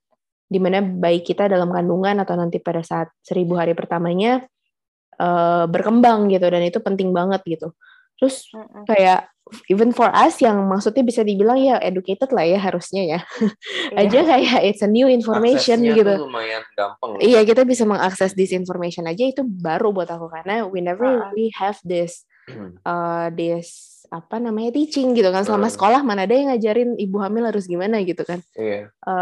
di 0.49 0.57
mana 0.57 0.81
bayi 0.81 1.21
kita 1.21 1.45
dalam 1.45 1.69
kandungan 1.69 2.17
atau 2.19 2.33
nanti 2.33 2.57
pada 2.57 2.81
saat 2.81 3.13
seribu 3.21 3.53
hari 3.55 3.77
pertamanya 3.77 4.41
eh, 5.15 5.65
berkembang 5.69 6.27
gitu 6.33 6.43
dan 6.49 6.65
itu 6.65 6.81
penting 6.81 7.13
banget 7.13 7.45
gitu. 7.45 7.71
Terus 8.19 8.51
kayak 8.83 9.31
even 9.71 9.89
for 9.95 10.11
us 10.11 10.37
yang 10.43 10.59
maksudnya 10.67 11.01
bisa 11.01 11.23
dibilang 11.23 11.55
ya 11.57 11.79
educated 11.81 12.29
lah 12.29 12.45
ya 12.45 12.59
harusnya 12.61 13.01
ya 13.17 13.19
Iya. 13.89 14.05
aja 14.05 14.19
kayak 14.27 14.59
it's 14.67 14.83
a 14.83 14.91
new 14.91 15.07
information 15.09 15.81
Aksesnya 15.81 15.97
gitu. 16.03 16.13
lumayan 16.27 16.61
gampang. 16.77 17.15
loh. 17.17 17.21
Iya, 17.23 17.41
kita 17.47 17.63
bisa 17.65 17.87
mengakses 17.87 18.37
disinformation 18.37 19.07
aja 19.07 19.23
itu 19.25 19.41
baru 19.41 19.89
buat 19.95 20.11
aku 20.11 20.29
karena 20.29 20.67
we 20.69 20.83
never 20.83 21.07
really 21.31 21.49
have 21.57 21.79
this 21.81 22.27
uh, 22.85 23.31
this 23.33 23.88
apa 24.09 24.37
namanya 24.37 24.73
teaching 24.73 25.13
gitu 25.13 25.29
kan 25.29 25.45
selama 25.45 25.65
Hmm. 25.65 25.75
sekolah 25.77 26.01
mana 26.01 26.25
ada 26.25 26.33
yang 26.33 26.49
ngajarin 26.49 26.97
ibu 26.97 27.17
hamil 27.17 27.45
harus 27.45 27.63
gimana 27.63 28.01
gitu 28.01 28.21
kan. 28.21 28.41
Iya. 28.53 28.89
Uh, 28.99 29.13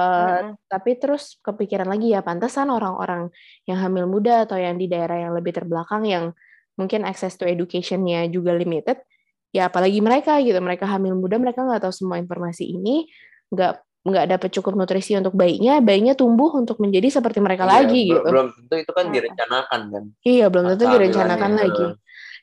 Mm-mm. 0.47 0.51
tapi 0.65 0.95
terus 0.95 1.35
kepikiran 1.39 1.85
lagi 1.85 2.11
ya 2.11 2.19
pantesan 2.19 2.67
orang-orang 2.67 3.27
yang 3.63 3.77
hamil 3.77 4.07
muda 4.07 4.43
atau 4.43 4.55
yang 4.55 4.75
di 4.75 4.87
daerah 4.87 5.19
yang 5.19 5.31
lebih 5.31 5.51
terbelakang 5.51 6.03
yang 6.03 6.31
mungkin 6.73 7.03
access 7.03 7.35
to 7.35 7.43
education-nya 7.43 8.25
juga 8.27 8.51
limited 8.51 9.01
ya 9.49 9.67
apalagi 9.67 9.99
mereka 9.99 10.37
gitu 10.39 10.55
mereka 10.59 10.85
hamil 10.85 11.13
muda 11.13 11.35
mereka 11.35 11.61
nggak 11.61 11.81
tahu 11.81 11.91
semua 11.91 12.15
informasi 12.15 12.67
ini 12.67 13.07
nggak 13.49 13.73
nggak 14.07 14.25
dapat 14.29 14.49
cukup 14.53 14.75
nutrisi 14.75 15.15
untuk 15.15 15.33
bayinya 15.33 15.79
bayinya 15.79 16.13
tumbuh 16.13 16.47
untuk 16.53 16.79
menjadi 16.79 17.11
seperti 17.11 17.43
mereka 17.43 17.63
Iya, 17.63 17.71
lagi 17.75 18.01
gitu 18.07 18.23
Belum 18.23 18.47
tentu 18.53 18.75
itu 18.77 18.91
kan 18.93 19.03
Mm-mm. 19.03 19.15
direncanakan 19.15 19.81
kan. 19.89 20.03
iya 20.21 20.45
belum 20.47 20.65
tentu 20.69 20.83
direncanakan 20.87 21.51
lagi 21.55 21.85
Eh, 21.87 21.95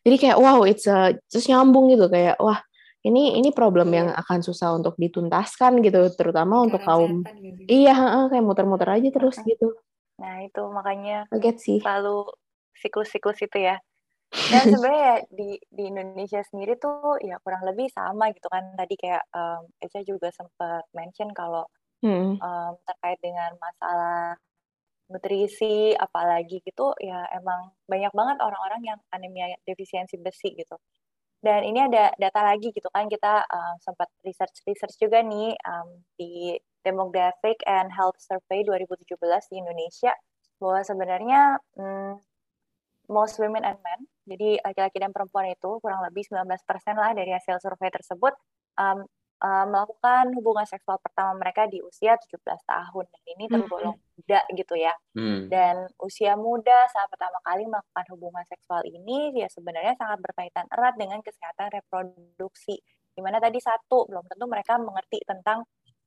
jadi 0.04 0.16
kayak 0.20 0.38
wow 0.38 0.62
it's 0.68 0.84
a 0.84 1.16
terus 1.32 1.49
nyambung 1.49 1.88
gitu 1.90 2.06
kayak 2.12 2.37
wah 2.38 2.61
ini 3.04 3.37
ini 3.37 3.52
problem 3.52 3.92
yang 3.92 4.08
akan 4.12 4.40
susah 4.40 4.73
untuk 4.73 4.96
dituntaskan 4.96 5.84
gitu 5.84 6.08
terutama 6.16 6.64
untuk 6.64 6.80
kaum 6.80 7.20
gitu. 7.37 7.68
iya 7.68 8.28
kayak 8.32 8.44
muter-muter 8.44 8.88
aja 8.88 9.08
terus 9.12 9.37
gitu. 9.44 9.76
Nah 10.16 10.40
itu 10.40 10.62
makanya 10.73 11.28
kaget 11.28 11.56
sih. 11.61 11.78
selalu 11.84 12.32
siklus-siklus 12.73 13.44
itu 13.44 13.58
ya. 13.61 13.76
Dan 14.32 14.64
sebenarnya 14.73 15.28
di 15.28 15.61
di 15.68 15.84
Indonesia 15.92 16.40
sendiri 16.49 16.80
tuh 16.80 17.20
ya 17.20 17.37
kurang 17.44 17.68
lebih 17.68 17.92
sama 17.92 18.32
gitu 18.32 18.49
kan. 18.49 18.73
Tadi 18.73 18.94
kayak 18.96 19.25
um, 19.37 19.68
juga 20.08 20.32
sempat 20.32 20.88
mention 20.96 21.28
kalau 21.37 21.68
hmm. 22.00 22.40
um, 22.40 22.73
terkait 22.88 23.20
dengan 23.20 23.52
masalah 23.61 24.40
nutrisi 25.12 25.92
apalagi 25.96 26.64
gitu 26.64 26.96
ya 26.96 27.28
emang 27.37 27.73
banyak 27.84 28.12
banget 28.16 28.37
orang-orang 28.40 28.80
yang 28.94 28.99
anemia 29.12 29.52
defisiensi 29.68 30.16
besi 30.20 30.56
gitu. 30.56 30.76
Dan 31.44 31.61
ini 31.68 31.76
ada 31.84 32.08
data 32.16 32.40
lagi 32.40 32.73
gitu 32.73 32.88
kan 32.88 33.04
kita 33.04 33.44
um, 33.52 33.76
sempat 33.84 34.08
research 34.25 34.64
research 34.64 34.96
juga 34.96 35.20
nih 35.20 35.52
um, 35.68 35.88
di 36.16 36.56
Demographic 36.80 37.61
and 37.68 37.92
Health 37.92 38.16
Survey 38.16 38.64
2017 38.64 39.20
di 39.52 39.56
Indonesia 39.61 40.12
bahwa 40.56 40.80
sebenarnya 40.80 41.61
um, 41.76 42.16
most 43.12 43.37
women 43.37 43.64
and 43.64 43.76
men 43.84 44.00
jadi 44.25 44.56
laki-laki 44.64 44.96
dan 44.96 45.12
perempuan 45.12 45.52
itu 45.52 45.70
kurang 45.84 46.00
lebih 46.00 46.25
19% 46.25 46.49
lah 46.96 47.12
dari 47.12 47.28
hasil 47.37 47.61
survei 47.61 47.92
tersebut 47.92 48.32
um, 48.80 49.04
uh, 49.45 49.65
melakukan 49.69 50.33
hubungan 50.33 50.65
seksual 50.65 50.97
pertama 51.05 51.37
mereka 51.37 51.69
di 51.69 51.85
usia 51.85 52.17
17 52.17 52.41
tahun 52.65 53.05
dan 53.05 53.23
ini 53.37 53.45
hmm. 53.45 53.53
tergolong 53.53 53.97
hmm. 54.01 54.13
muda 54.17 54.41
gitu 54.57 54.75
ya. 54.81 54.95
Hmm. 55.13 55.53
Dan 55.53 55.85
usia 56.01 56.33
muda 56.41 56.89
saat 56.89 57.13
pertama 57.13 57.37
kali 57.45 57.69
melakukan 57.69 58.07
hubungan 58.17 58.45
seksual 58.49 58.81
ini 58.89 59.37
ya 59.37 59.49
sebenarnya 59.53 59.93
sangat 60.01 60.25
berkaitan 60.25 60.65
erat 60.73 60.97
dengan 60.97 61.21
kesehatan 61.21 61.69
reproduksi. 61.69 62.81
Di 63.15 63.21
mana 63.21 63.39
tadi 63.39 63.61
satu 63.61 64.09
belum 64.09 64.25
tentu 64.27 64.45
mereka 64.49 64.81
mengerti 64.81 65.23
tentang 65.23 65.63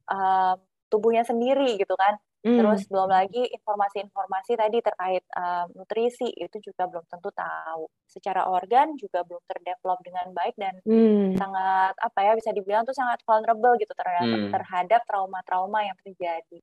uh, 0.09 0.57
tubuhnya 0.91 1.23
sendiri 1.23 1.77
gitu 1.77 1.93
kan 1.95 2.17
Hmm. 2.45 2.53
Terus 2.61 2.85
belum 2.85 3.09
lagi 3.09 3.49
informasi-informasi 3.49 4.53
tadi 4.61 4.77
terkait 4.79 5.25
uh, 5.33 5.65
nutrisi 5.73 6.29
itu 6.37 6.57
juga 6.61 6.85
belum 6.85 7.05
tentu 7.09 7.33
tahu. 7.33 7.89
Secara 8.05 8.45
organ 8.45 8.93
juga 8.93 9.25
belum 9.25 9.41
terdevelop 9.49 9.99
dengan 10.05 10.29
baik 10.37 10.53
dan 10.53 10.77
hmm. 10.85 11.33
sangat 11.33 11.97
apa 11.97 12.19
ya 12.21 12.31
bisa 12.37 12.53
dibilang 12.53 12.85
tuh 12.85 12.93
sangat 12.93 13.25
vulnerable 13.25 13.73
gitu 13.81 13.89
terhadap 13.97 14.29
hmm. 14.29 14.53
terhadap 14.53 15.01
trauma-trauma 15.09 15.79
yang 15.81 15.97
terjadi. 16.05 16.59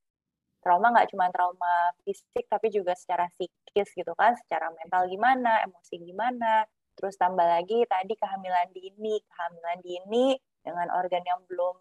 Trauma 0.62 0.94
nggak 0.94 1.12
cuma 1.12 1.28
trauma 1.28 1.92
fisik 2.06 2.46
tapi 2.48 2.72
juga 2.72 2.94
secara 2.96 3.28
psikis 3.34 3.90
gitu 3.92 4.14
kan, 4.16 4.32
secara 4.40 4.70
mental 4.72 5.10
gimana, 5.10 5.60
emosi 5.66 6.00
gimana. 6.00 6.64
Terus 6.94 7.18
tambah 7.18 7.44
lagi 7.44 7.82
tadi 7.90 8.14
kehamilan 8.14 8.70
dini, 8.70 9.18
kehamilan 9.26 9.78
dini 9.82 10.38
dengan 10.62 10.88
organ 10.94 11.20
yang 11.26 11.42
belum 11.50 11.76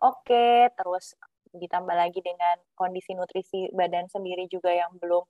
oke, 0.00 0.22
okay, 0.24 0.70
terus 0.72 1.12
ditambah 1.54 1.94
lagi 1.94 2.20
dengan 2.20 2.58
kondisi 2.74 3.14
nutrisi 3.14 3.70
badan 3.70 4.10
sendiri 4.10 4.50
juga 4.50 4.74
yang 4.74 4.90
belum 4.98 5.22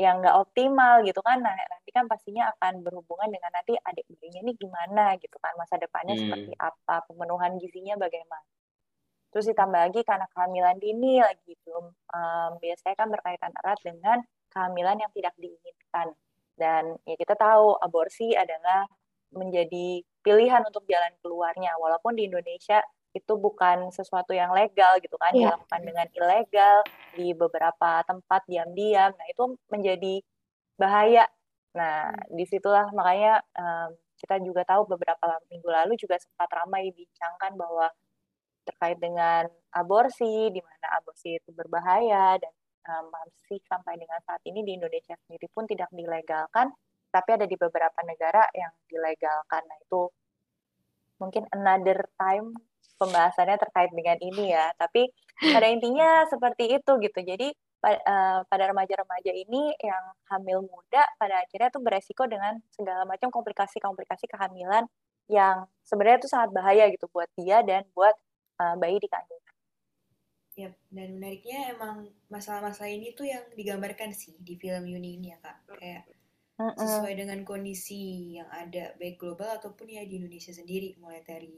yang 0.00 0.24
nggak 0.24 0.36
optimal 0.36 1.04
gitu 1.04 1.20
kan. 1.20 1.40
Nah 1.40 1.52
nanti 1.52 1.90
kan 1.92 2.08
pastinya 2.08 2.48
akan 2.56 2.80
berhubungan 2.80 3.28
dengan 3.28 3.52
nanti 3.52 3.76
adik 3.76 4.08
bayinya 4.20 4.40
ini 4.44 4.52
gimana 4.56 5.16
gitu 5.20 5.36
kan 5.40 5.52
masa 5.60 5.76
depannya 5.76 6.16
hmm. 6.16 6.22
seperti 6.26 6.52
apa 6.56 7.04
pemenuhan 7.08 7.60
gizinya 7.60 7.94
bagaimana. 8.00 8.44
Terus 9.32 9.48
ditambah 9.48 9.80
lagi 9.88 10.00
karena 10.04 10.28
kehamilan 10.28 10.76
dini 10.76 11.20
lagi 11.24 11.52
belum 11.64 11.84
um, 11.88 12.50
biasanya 12.60 12.96
kan 12.96 13.08
berkaitan 13.08 13.52
erat 13.64 13.80
dengan 13.80 14.18
kehamilan 14.52 14.96
yang 15.00 15.12
tidak 15.16 15.34
diinginkan. 15.40 16.08
Dan 16.52 17.00
ya 17.08 17.16
kita 17.16 17.32
tahu 17.36 17.80
aborsi 17.80 18.36
adalah 18.36 18.84
menjadi 19.32 20.04
pilihan 20.20 20.62
untuk 20.68 20.84
jalan 20.84 21.16
keluarnya 21.24 21.72
walaupun 21.80 22.12
di 22.12 22.28
Indonesia 22.28 22.84
itu 23.12 23.32
bukan 23.36 23.92
sesuatu 23.92 24.32
yang 24.32 24.50
legal 24.56 24.96
gitu 25.04 25.16
kan 25.20 25.32
yeah. 25.36 25.52
dilakukan 25.52 25.80
dengan 25.84 26.06
ilegal 26.16 26.76
di 27.12 27.36
beberapa 27.36 28.00
tempat 28.08 28.40
diam-diam 28.48 29.12
nah 29.12 29.26
itu 29.28 29.44
menjadi 29.68 30.14
bahaya 30.80 31.28
nah 31.72 32.08
hmm. 32.08 32.32
di 32.36 32.44
situlah 32.48 32.88
makanya 32.92 33.44
um, 33.56 33.92
kita 34.16 34.38
juga 34.40 34.62
tahu 34.64 34.86
beberapa 34.86 35.40
minggu 35.50 35.68
lalu 35.68 35.92
juga 35.98 36.16
sempat 36.20 36.48
ramai 36.52 36.88
dibincangkan 36.92 37.58
bahwa 37.58 37.90
terkait 38.62 38.98
dengan 39.02 39.50
aborsi 39.74 40.48
di 40.54 40.60
mana 40.62 40.86
aborsi 41.02 41.34
itu 41.36 41.50
berbahaya 41.50 42.38
dan 42.38 42.52
um, 42.86 43.10
masih 43.10 43.58
sampai 43.66 43.98
dengan 43.98 44.22
saat 44.22 44.40
ini 44.46 44.62
di 44.62 44.78
Indonesia 44.78 45.18
sendiri 45.26 45.50
pun 45.50 45.66
tidak 45.66 45.90
dilegalkan 45.90 46.70
tapi 47.12 47.28
ada 47.36 47.44
di 47.44 47.58
beberapa 47.58 48.00
negara 48.06 48.46
yang 48.56 48.72
dilegalkan 48.88 49.62
nah 49.66 49.78
itu 49.82 50.08
mungkin 51.18 51.44
another 51.50 52.06
time 52.16 52.54
pembahasannya 52.98 53.56
terkait 53.58 53.90
dengan 53.92 54.18
ini 54.22 54.54
ya. 54.54 54.70
Tapi 54.78 55.10
pada 55.38 55.66
intinya 55.68 56.26
seperti 56.30 56.78
itu 56.78 56.92
gitu. 57.02 57.20
Jadi 57.22 57.48
uh, 57.82 58.40
pada 58.46 58.64
remaja-remaja 58.70 59.32
ini 59.34 59.74
yang 59.82 60.04
hamil 60.30 60.62
muda 60.62 61.02
pada 61.18 61.42
akhirnya 61.42 61.68
tuh 61.74 61.82
beresiko 61.82 62.24
dengan 62.30 62.62
segala 62.70 63.02
macam 63.02 63.28
komplikasi-komplikasi 63.34 64.30
kehamilan 64.30 64.86
yang 65.30 65.66
sebenarnya 65.86 66.22
itu 66.22 66.30
sangat 66.30 66.50
bahaya 66.54 66.86
gitu 66.90 67.06
buat 67.10 67.30
dia 67.38 67.62
dan 67.62 67.86
buat 67.94 68.14
uh, 68.62 68.74
bayi 68.78 68.98
di 69.02 69.08
kandungan. 69.10 69.54
Ya, 70.52 70.68
dan 70.92 71.16
menariknya 71.16 71.72
emang 71.72 72.12
masalah-masalah 72.28 72.92
ini 72.92 73.16
tuh 73.16 73.24
yang 73.24 73.40
digambarkan 73.56 74.12
sih 74.12 74.36
di 74.36 74.60
film 74.60 74.84
Yuni 74.84 75.16
ini 75.16 75.32
ya 75.32 75.40
kak, 75.40 75.80
kayak 75.80 76.04
sesuai 76.60 77.16
dengan 77.16 77.40
kondisi 77.42 78.36
yang 78.36 78.46
ada 78.52 78.92
baik 79.00 79.16
global 79.16 79.48
ataupun 79.56 79.88
ya 79.88 80.04
di 80.04 80.20
Indonesia 80.20 80.52
sendiri, 80.52 80.92
mulai 81.00 81.24
dari 81.24 81.56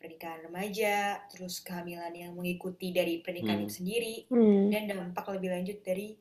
pernikahan 0.00 0.48
remaja, 0.48 1.20
terus 1.28 1.60
kehamilan 1.60 2.16
yang 2.16 2.32
mengikuti 2.32 2.90
dari 2.90 3.20
pernikahan 3.20 3.60
hmm. 3.60 3.66
itu 3.68 3.74
sendiri, 3.76 4.16
hmm. 4.32 4.72
dan 4.72 4.82
dampak 4.88 5.28
lebih 5.36 5.52
lanjut 5.52 5.78
dari 5.84 6.16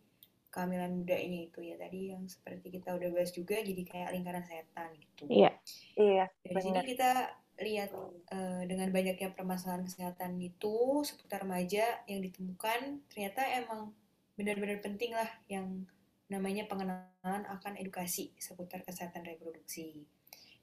kehamilan 0.50 0.92
muda 0.92 1.16
ini 1.16 1.48
itu 1.48 1.62
ya 1.62 1.78
tadi 1.78 2.10
yang 2.10 2.26
seperti 2.26 2.74
kita 2.74 2.98
udah 2.98 3.10
bahas 3.14 3.32
juga 3.32 3.62
jadi 3.62 3.82
kayak 3.86 4.10
lingkaran 4.18 4.44
setan 4.44 4.90
gitu. 4.98 5.24
Iya. 5.30 5.52
Iya. 5.94 6.26
Dari 6.42 6.62
sini 6.62 6.82
kita 6.84 7.12
lihat 7.60 7.92
uh, 7.94 8.64
dengan 8.66 8.90
banyaknya 8.90 9.30
permasalahan 9.36 9.86
kesehatan 9.86 10.40
itu 10.42 11.06
seputar 11.06 11.46
remaja 11.46 12.02
yang 12.08 12.24
ditemukan 12.24 13.04
ternyata 13.12 13.46
emang 13.62 13.94
benar-benar 14.40 14.80
penting 14.80 15.12
lah 15.12 15.28
yang 15.52 15.86
namanya 16.32 16.66
pengenalan 16.70 17.44
akan 17.50 17.74
edukasi 17.78 18.32
seputar 18.40 18.82
kesehatan 18.86 19.26
reproduksi. 19.26 20.08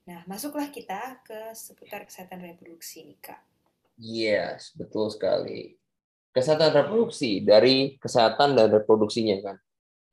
Nah, 0.06 0.22
masuklah 0.30 0.70
kita 0.70 1.18
ke 1.26 1.50
seputar 1.50 2.06
kesehatan 2.06 2.38
reproduksi 2.38 3.02
nih, 3.10 3.18
Kak. 3.18 3.42
Yes, 3.98 4.70
betul 4.78 5.10
sekali. 5.10 5.74
Kesehatan 6.30 6.70
reproduksi 6.70 7.42
dari 7.42 7.98
kesehatan 7.98 8.54
dan 8.54 8.70
reproduksinya 8.70 9.36
kan. 9.42 9.56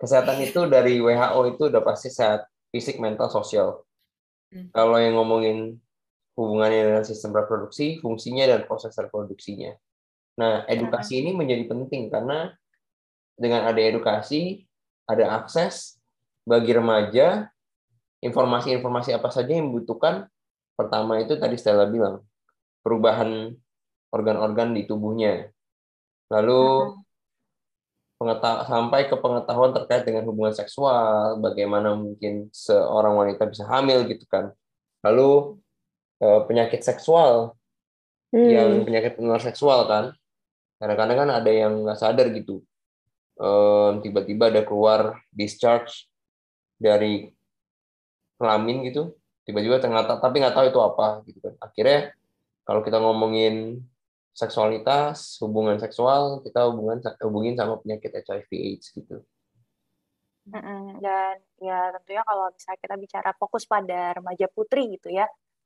Kesehatan 0.02 0.42
itu 0.42 0.66
dari 0.66 0.98
WHO 0.98 1.40
itu 1.54 1.70
udah 1.70 1.84
pasti 1.86 2.10
sehat 2.10 2.50
fisik, 2.74 2.98
mental, 2.98 3.30
sosial. 3.30 3.86
Hmm. 4.50 4.74
Kalau 4.74 4.98
yang 4.98 5.14
ngomongin 5.14 5.78
hubungannya 6.34 6.90
dengan 6.90 7.06
sistem 7.06 7.38
reproduksi, 7.38 8.02
fungsinya 8.02 8.50
dan 8.50 8.66
proses 8.66 8.98
reproduksinya. 8.98 9.78
Nah, 10.42 10.66
edukasi 10.66 11.22
ini 11.22 11.38
menjadi 11.38 11.70
penting 11.70 12.10
karena 12.10 12.50
dengan 13.38 13.70
ada 13.70 13.78
edukasi, 13.78 14.66
ada 15.06 15.38
akses 15.38 16.02
bagi 16.42 16.74
remaja 16.74 17.53
informasi-informasi 18.24 19.12
apa 19.14 19.30
saja 19.30 19.52
yang 19.52 19.70
membutuhkan 19.70 20.32
pertama 20.80 21.20
itu 21.20 21.36
tadi 21.36 21.60
Stella 21.60 21.86
bilang 21.86 22.24
perubahan 22.82 23.52
organ-organ 24.10 24.74
di 24.74 24.88
tubuhnya. 24.88 25.52
Lalu 26.32 26.96
sampai 28.64 29.12
ke 29.12 29.20
pengetahuan 29.20 29.76
terkait 29.76 30.08
dengan 30.08 30.24
hubungan 30.32 30.56
seksual 30.56 31.44
bagaimana 31.44 31.92
mungkin 31.92 32.48
seorang 32.56 33.20
wanita 33.20 33.44
bisa 33.52 33.68
hamil 33.68 34.08
gitu 34.08 34.24
kan. 34.32 34.56
Lalu 35.04 35.60
eh, 36.24 36.42
penyakit 36.48 36.82
seksual. 36.82 37.54
Hmm. 38.34 38.50
yang 38.50 38.82
penyakit 38.82 39.14
penular 39.14 39.38
seksual 39.38 39.86
kan. 39.86 40.10
Kadang-kadang 40.82 41.18
kan 41.22 41.30
ada 41.38 41.52
yang 41.54 41.86
nggak 41.86 42.02
sadar 42.02 42.34
gitu. 42.34 42.66
Tiba-tiba 44.02 44.50
ada 44.50 44.66
keluar 44.66 45.22
discharge 45.30 46.10
dari 46.82 47.30
kelamin 48.44 48.84
gitu 48.92 49.16
tiba-tiba 49.48 49.80
ternyata 49.80 50.20
tapi 50.20 50.44
nggak 50.44 50.56
tahu 50.56 50.66
itu 50.68 50.80
apa 50.84 51.08
gitu 51.24 51.40
kan 51.40 51.56
akhirnya 51.64 52.00
kalau 52.68 52.84
kita 52.84 53.00
ngomongin 53.00 53.80
seksualitas 54.36 55.40
hubungan 55.40 55.80
seksual 55.80 56.44
kita 56.44 56.68
hubungan 56.68 57.00
hubungin 57.24 57.56
sama 57.56 57.80
penyakit 57.80 58.12
HIV 58.12 58.50
AIDS 58.52 58.92
gitu 58.92 59.24
dan 60.44 61.00
ya 61.64 61.96
tentunya 61.96 62.24
kalau 62.28 62.52
misalnya 62.52 62.80
kita 62.84 62.96
bicara 63.00 63.32
fokus 63.40 63.64
pada 63.64 64.20
remaja 64.20 64.52
putri 64.52 65.00
gitu 65.00 65.08
ya 65.08 65.24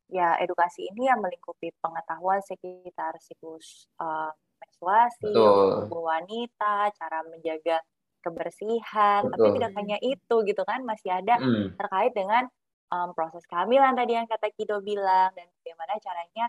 ya 0.08 0.38
edukasi 0.38 0.86
ini 0.94 1.10
yang 1.10 1.18
melingkupi 1.18 1.74
pengetahuan 1.82 2.40
sekitar 2.46 3.18
siklus 3.18 3.90
uh, 3.98 4.30
menstruasi, 4.78 5.34
tubuh 5.34 6.04
wanita, 6.06 6.94
cara 6.94 7.20
menjaga 7.30 7.82
kebersihan, 8.22 9.26
Betul. 9.26 9.34
tapi 9.34 9.48
tidak 9.58 9.72
hanya 9.78 9.98
itu 10.02 10.36
gitu 10.46 10.63
kan, 10.68 10.84
masih 10.84 11.10
ada 11.13 11.38
hmm. 11.40 11.78
terkait 11.80 12.13
dengan 12.13 12.44
um, 12.91 13.10
proses 13.15 13.43
kehamilan 13.47 13.93
tadi 13.95 14.15
yang 14.17 14.28
kata 14.28 14.52
Kido 14.56 14.80
bilang 14.84 15.32
dan 15.36 15.47
bagaimana 15.62 15.93
caranya 16.00 16.45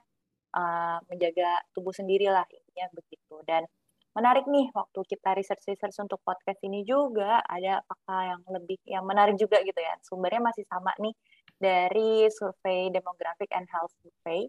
uh, 0.55 0.99
menjaga 1.11 1.51
tubuh 1.75 1.95
sendiri 1.95 2.31
lah 2.31 2.47
intinya 2.51 2.87
begitu. 2.95 3.37
Dan 3.47 3.67
menarik 4.15 4.47
nih 4.51 4.71
waktu 4.75 5.01
kita 5.07 5.37
research 5.39 5.65
research 5.71 5.97
untuk 6.03 6.19
podcast 6.27 6.59
ini 6.67 6.83
juga 6.83 7.43
ada 7.47 7.83
fakta 7.87 8.35
yang 8.35 8.41
lebih 8.51 8.79
yang 8.87 9.05
menarik 9.07 9.37
juga 9.39 9.61
gitu 9.63 9.79
ya. 9.79 9.95
Sumbernya 10.03 10.43
masih 10.43 10.65
sama 10.67 10.95
nih 10.99 11.15
dari 11.59 12.27
survei 12.31 12.91
demographic 12.95 13.51
and 13.55 13.67
health 13.71 13.93
survey. 14.03 14.47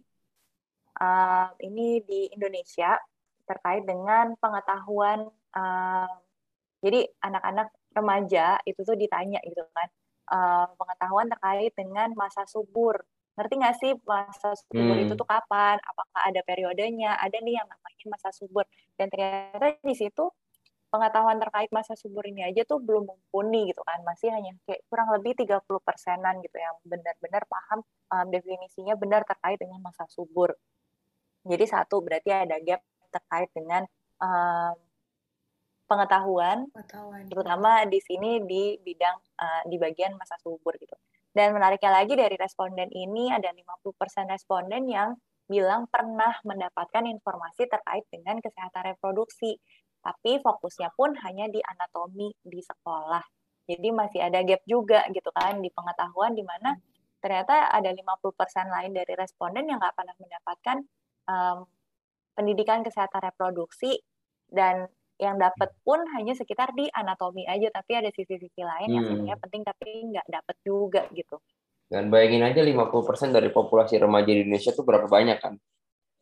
Uh, 0.99 1.47
ini 1.63 2.03
di 2.03 2.27
Indonesia 2.35 2.99
terkait 3.47 3.87
dengan 3.87 4.35
pengetahuan 4.37 5.25
uh, 5.55 6.11
jadi 6.79 7.07
anak-anak 7.23 7.67
remaja 7.95 8.59
itu 8.63 8.81
tuh 8.85 8.95
ditanya 8.95 9.39
gitu 9.43 9.63
kan 9.75 9.89
uh, 10.29 10.65
pengetahuan 10.77 11.27
terkait 11.27 11.73
dengan 11.75 12.13
masa 12.13 12.45
subur. 12.45 13.01
Ngerti 13.35 13.53
nggak 13.55 13.75
sih 13.79 13.91
masa 14.03 14.55
subur 14.55 14.95
hmm. 14.95 15.03
itu 15.07 15.13
tuh 15.15 15.27
kapan? 15.27 15.79
Apakah 15.79 16.21
ada 16.27 16.41
periodenya? 16.45 17.17
Ada 17.17 17.39
nih 17.39 17.59
yang 17.59 17.67
namanya 17.67 18.05
masa 18.11 18.29
subur. 18.35 18.65
Dan 18.95 19.07
ternyata 19.11 19.79
di 19.79 19.95
situ 19.95 20.27
pengetahuan 20.89 21.37
terkait 21.37 21.69
masa 21.69 21.93
subur 21.93 22.25
ini 22.25 22.41
aja 22.41 22.65
tuh 22.65 22.81
belum 22.81 23.07
mumpuni 23.07 23.69
gitu 23.71 23.81
kan. 23.85 24.01
Masih 24.03 24.33
hanya 24.33 24.53
kayak 24.67 24.81
kurang 24.91 25.13
lebih 25.15 25.37
30 25.37 25.61
persenan 25.81 26.41
gitu 26.43 26.57
yang 26.57 26.75
benar-benar 26.83 27.43
paham 27.47 27.79
um, 28.11 28.27
definisinya 28.27 28.97
benar 28.99 29.23
terkait 29.23 29.57
dengan 29.61 29.79
masa 29.79 30.03
subur. 30.09 30.51
Jadi 31.47 31.65
satu 31.65 32.03
berarti 32.03 32.29
ada 32.35 32.59
gap 32.59 32.83
terkait 33.09 33.49
dengan 33.55 33.87
um, 34.19 34.75
pengetahuan, 35.89 36.69
pengetahuan 36.69 37.25
terutama 37.25 37.83
di 37.89 37.97
sini 37.99 38.45
di 38.45 38.77
bidang 38.77 39.17
uh, 39.41 39.61
di 39.65 39.81
bagian 39.81 40.13
masa 40.13 40.37
subur 40.37 40.77
gitu 40.77 40.93
dan 41.33 41.53
menariknya 41.53 41.91
lagi 41.93 42.13
dari 42.17 42.35
responden 42.37 42.89
ini 42.89 43.29
ada 43.29 43.53
50% 43.53 43.93
responden 44.33 44.89
yang 44.89 45.13
bilang 45.49 45.89
pernah 45.89 46.33
mendapatkan 46.45 47.05
informasi 47.09 47.65
terkait 47.65 48.05
dengan 48.13 48.37
kesehatan 48.37 48.93
reproduksi, 48.93 49.57
tapi 50.01 50.37
fokusnya 50.41 50.93
pun 50.93 51.17
hanya 51.25 51.49
di 51.49 51.61
anatomi 51.61 52.29
di 52.41 52.61
sekolah. 52.61 53.21
Jadi 53.69 53.87
masih 53.93 54.25
ada 54.25 54.41
gap 54.41 54.61
juga 54.65 55.05
gitu 55.13 55.29
kan 55.29 55.61
di 55.61 55.69
pengetahuan 55.69 56.33
di 56.33 56.41
mana 56.41 56.73
ternyata 57.21 57.69
ada 57.69 57.89
50% 57.93 58.33
lain 58.69 58.91
dari 58.95 59.13
responden 59.13 59.69
yang 59.69 59.77
nggak 59.77 59.93
pernah 59.93 60.15
mendapatkan 60.17 60.77
um, 61.29 61.57
pendidikan 62.33 62.81
kesehatan 62.81 63.29
reproduksi 63.29 64.01
dan 64.49 64.89
yang 65.19 65.35
dapat 65.35 65.75
pun 65.83 65.99
hanya 66.15 66.31
sekitar 66.31 66.71
di 66.71 66.87
anatomi 66.95 67.43
aja 67.43 67.67
tapi 67.75 67.99
ada 67.99 68.07
sisi-sisi 68.07 68.63
lain 68.63 68.87
hmm. 68.87 68.95
yang 68.95 69.03
sebenarnya 69.05 69.37
penting 69.43 69.61
tapi 69.67 69.89
nggak 70.15 70.27
dapat 70.31 70.55
juga 70.63 71.01
gitu. 71.11 71.35
Dan 71.91 72.07
bayangin 72.07 72.47
aja 72.47 72.63
50% 72.63 73.35
dari 73.35 73.51
populasi 73.51 73.99
remaja 73.99 74.31
di 74.31 74.47
Indonesia 74.47 74.71
tuh 74.71 74.87
berapa 74.87 75.11
banyak 75.11 75.37
kan? 75.43 75.53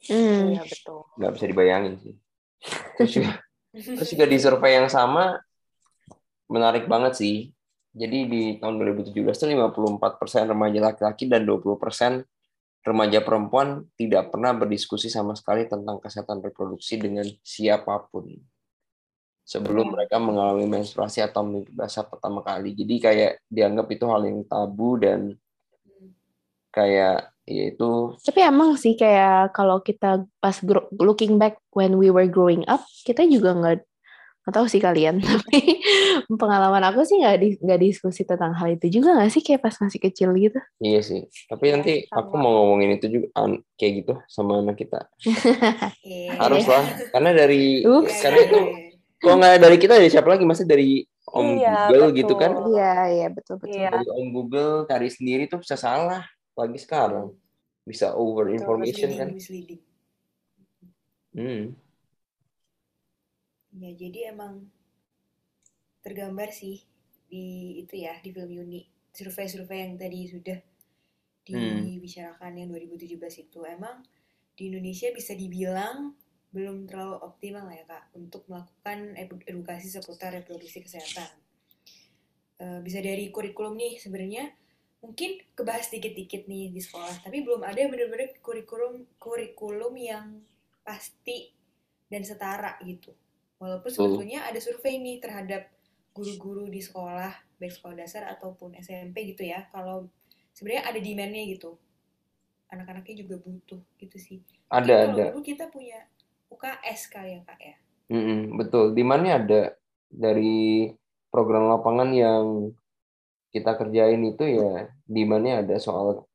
Hmm. 0.10 0.58
iya 0.58 0.66
betul. 0.66 1.06
Nggak 1.14 1.32
bisa 1.38 1.46
dibayangin 1.46 1.94
sih. 2.02 2.16
Terus 2.98 3.12
juga, 3.14 3.32
terus 4.02 4.10
juga 4.10 4.26
di 4.26 4.38
survei 4.42 4.74
yang 4.82 4.90
sama 4.90 5.38
menarik 6.50 6.90
banget 6.90 7.14
sih. 7.22 7.36
Jadi 7.98 8.18
di 8.30 8.42
tahun 8.58 8.82
2017 8.82 9.14
tuh 9.14 9.48
54% 9.50 10.54
remaja 10.54 10.80
laki-laki 10.82 11.30
dan 11.30 11.46
20% 11.46 12.26
remaja 12.86 13.20
perempuan 13.20 13.84
tidak 14.00 14.32
pernah 14.32 14.54
berdiskusi 14.54 15.10
sama 15.12 15.34
sekali 15.34 15.68
tentang 15.68 16.00
kesehatan 16.00 16.40
reproduksi 16.40 16.96
dengan 17.02 17.26
siapa 17.42 18.06
pun 18.08 18.32
sebelum 19.48 19.96
mereka 19.96 20.20
mengalami 20.20 20.68
menstruasi 20.68 21.24
atau 21.24 21.48
mimpi 21.48 21.72
basah 21.72 22.04
pertama 22.04 22.44
kali. 22.44 22.76
Jadi 22.76 22.96
kayak 23.00 23.32
dianggap 23.48 23.88
itu 23.88 24.04
hal 24.12 24.22
yang 24.28 24.44
tabu 24.44 25.00
dan 25.00 25.40
kayak 26.76 27.32
ya 27.48 27.64
itu. 27.72 28.20
Tapi 28.28 28.40
emang 28.44 28.76
sih 28.76 29.00
kayak 29.00 29.56
kalau 29.56 29.80
kita 29.80 30.28
pas 30.44 30.60
looking 31.00 31.40
back 31.40 31.64
when 31.72 31.96
we 31.96 32.12
were 32.12 32.28
growing 32.28 32.68
up, 32.68 32.84
kita 33.08 33.24
juga 33.24 33.56
nggak 33.56 33.88
nggak 34.48 34.56
tahu 34.56 34.68
sih 34.72 34.80
kalian, 34.80 35.20
tapi 35.28 35.84
pengalaman 36.40 36.80
aku 36.88 37.04
sih 37.04 37.20
nggak 37.20 37.36
di, 37.40 37.50
nggak 37.60 37.82
diskusi 37.84 38.24
tentang 38.24 38.56
hal 38.56 38.80
itu 38.80 38.88
juga 38.88 39.16
nggak 39.16 39.32
sih 39.32 39.44
kayak 39.44 39.60
pas 39.64 39.76
masih 39.80 40.00
kecil 40.00 40.32
gitu. 40.40 40.60
Iya 40.80 41.04
sih. 41.04 41.28
Tapi 41.52 41.66
nanti 41.72 41.94
aku 42.08 42.36
mau 42.36 42.64
ngomongin 42.64 42.96
itu 42.96 43.08
juga 43.12 43.28
kayak 43.76 43.94
gitu 44.04 44.14
sama 44.28 44.60
anak 44.60 44.76
kita. 44.76 45.08
Iya. 46.08 46.40
Harus 46.40 46.64
lah, 46.64 46.84
karena 47.12 47.32
dari 47.36 47.84
Oops. 47.84 48.16
karena 48.24 48.40
itu 48.48 48.87
kalau 49.18 49.36
nggak 49.42 49.58
dari 49.62 49.78
kita 49.82 49.94
dari 49.98 50.10
siapa 50.14 50.30
lagi 50.30 50.46
masih 50.46 50.66
dari 50.66 51.04
Om 51.28 51.60
iya, 51.60 51.92
Google 51.92 52.08
betul. 52.08 52.20
gitu 52.24 52.34
kan 52.40 52.52
iya 52.72 52.94
iya 53.12 53.28
betul 53.28 53.56
betul 53.60 53.76
iya. 53.76 53.90
dari 53.92 54.08
Om 54.08 54.28
Google 54.32 54.74
cari 54.88 55.10
sendiri 55.12 55.44
tuh 55.50 55.60
bisa 55.60 55.76
salah 55.76 56.24
lagi 56.58 56.80
sekarang 56.80 57.34
bisa 57.88 58.12
over 58.18 58.52
information 58.52 59.16
kan 59.16 59.32
misleading. 59.32 59.82
hmm 61.36 61.88
ya 63.78 63.92
jadi 63.94 64.34
emang 64.34 64.66
tergambar 66.02 66.50
sih 66.50 66.82
di 67.30 67.78
itu 67.84 67.94
ya 68.00 68.18
di 68.24 68.34
film 68.34 68.50
Uni 68.58 68.88
survei-survei 69.14 69.86
yang 69.86 69.94
tadi 70.00 70.26
sudah 70.26 70.58
hmm. 71.52 71.86
dibicarakan 71.86 72.52
hmm. 72.54 72.60
yang 72.64 72.70
2017 72.74 73.46
itu 73.50 73.60
emang 73.68 74.02
di 74.58 74.74
Indonesia 74.74 75.14
bisa 75.14 75.38
dibilang 75.38 76.18
belum 76.58 76.90
terlalu 76.90 77.22
optimal 77.22 77.70
ya 77.70 77.86
kak 77.86 78.10
untuk 78.18 78.42
melakukan 78.50 79.14
edukasi 79.46 79.94
seputar 79.94 80.34
reproduksi 80.34 80.82
kesehatan. 80.82 81.30
E, 82.58 82.66
bisa 82.82 82.98
dari 82.98 83.30
kurikulum 83.30 83.78
nih 83.78 84.02
sebenarnya 84.02 84.50
mungkin 84.98 85.38
kebahas 85.54 85.94
dikit-dikit 85.94 86.50
nih 86.50 86.74
di 86.74 86.82
sekolah, 86.82 87.22
tapi 87.22 87.46
belum 87.46 87.62
ada 87.62 87.78
benar-benar 87.86 88.42
kurikulum 88.42 89.06
kurikulum 89.22 89.94
yang 89.94 90.42
pasti 90.82 91.54
dan 92.10 92.26
setara 92.26 92.82
gitu. 92.82 93.14
Walaupun 93.62 93.94
sebetulnya 93.94 94.50
ada 94.50 94.58
survei 94.58 94.98
nih 94.98 95.22
terhadap 95.22 95.70
guru-guru 96.18 96.66
di 96.66 96.82
sekolah, 96.82 97.62
baik 97.62 97.78
sekolah 97.78 97.96
dasar 98.02 98.26
ataupun 98.34 98.74
SMP 98.82 99.34
gitu 99.34 99.46
ya. 99.46 99.70
Kalau 99.70 100.10
sebenarnya 100.58 100.90
ada 100.90 101.00
demand-nya 101.02 101.44
gitu. 101.54 101.78
Anak-anaknya 102.74 103.22
juga 103.22 103.36
butuh 103.42 103.82
gitu 104.02 104.18
sih. 104.18 104.42
Ada, 104.74 105.14
ada. 105.14 105.24
Dulu 105.32 105.46
kita 105.46 105.70
punya 105.70 106.02
UKS 106.52 107.02
kali 107.12 107.38
ya 107.38 107.42
kak 107.44 107.60
ya. 107.60 107.76
Mm-mm, 108.08 108.56
betul. 108.56 108.96
Di 108.96 109.04
mana 109.04 109.40
ada 109.40 109.76
dari 110.08 110.88
program 111.28 111.68
lapangan 111.68 112.10
yang 112.16 112.72
kita 113.52 113.76
kerjain 113.76 114.22
itu 114.24 114.44
ya 114.44 114.92
di 115.04 115.24
mana 115.24 115.64
ada 115.64 115.76
soal 115.80 116.28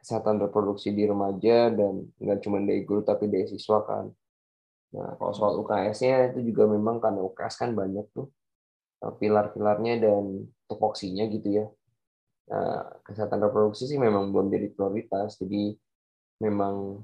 kesehatan 0.00 0.40
reproduksi 0.40 0.92
di 0.92 1.04
remaja 1.08 1.72
dan 1.72 2.04
nggak 2.20 2.38
cuma 2.44 2.62
dari 2.62 2.84
guru 2.84 3.02
tapi 3.04 3.28
dari 3.28 3.48
siswa 3.48 3.82
kan. 3.84 4.12
Nah 4.96 5.16
kalau 5.18 5.32
soal 5.32 5.58
UKS-nya 5.64 6.32
itu 6.32 6.52
juga 6.52 6.68
memang 6.68 7.00
karena 7.00 7.20
UKS 7.24 7.54
kan 7.60 7.70
banyak 7.72 8.06
tuh 8.12 8.28
eh, 9.04 9.12
pilar-pilarnya 9.18 10.00
dan 10.00 10.46
tupoksinya 10.68 11.24
gitu 11.32 11.64
ya. 11.64 11.66
Nah, 12.46 13.02
kesehatan 13.02 13.42
reproduksi 13.42 13.90
sih 13.90 13.98
memang 13.98 14.30
belum 14.30 14.46
jadi 14.54 14.70
prioritas, 14.70 15.34
jadi 15.42 15.74
memang 16.38 17.02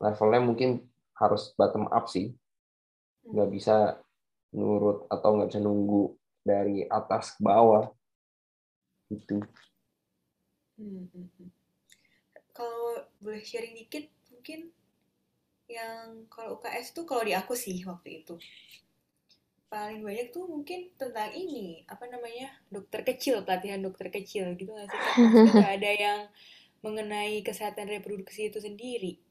levelnya 0.00 0.40
mungkin 0.40 0.89
harus 1.20 1.52
bottom 1.54 1.86
up 1.92 2.08
sih. 2.08 2.32
Nggak 3.28 3.48
hmm. 3.52 3.56
bisa 3.56 3.76
nurut 4.56 5.06
atau 5.12 5.36
nggak 5.36 5.48
bisa 5.52 5.60
nunggu 5.60 6.16
dari 6.40 6.88
atas 6.88 7.36
ke 7.36 7.40
bawah. 7.44 7.86
Itu 9.12 9.44
hmm, 10.80 11.04
hmm, 11.12 11.28
hmm. 11.36 11.50
kalau 12.56 13.04
boleh 13.20 13.44
sharing 13.44 13.76
dikit 13.76 14.08
mungkin 14.32 14.72
yang 15.70 16.26
kalau 16.26 16.58
UKS 16.58 16.96
tuh 16.96 17.04
kalau 17.06 17.22
di 17.22 17.36
aku 17.36 17.52
sih 17.54 17.84
waktu 17.84 18.24
itu. 18.24 18.34
Paling 19.70 20.02
banyak 20.02 20.34
tuh 20.34 20.50
mungkin 20.50 20.90
tentang 20.98 21.30
ini 21.30 21.86
apa 21.86 22.10
namanya 22.10 22.50
dokter 22.66 23.06
kecil 23.06 23.46
pelatihan 23.46 23.78
dokter 23.78 24.10
kecil 24.10 24.58
gitu 24.58 24.74
nggak 24.74 24.90
sih 24.90 24.98
nggak 25.54 25.72
ada 25.78 25.90
yang 25.94 26.20
mengenai 26.82 27.38
kesehatan 27.46 27.86
reproduksi 27.86 28.50
itu 28.50 28.58
sendiri 28.58 29.22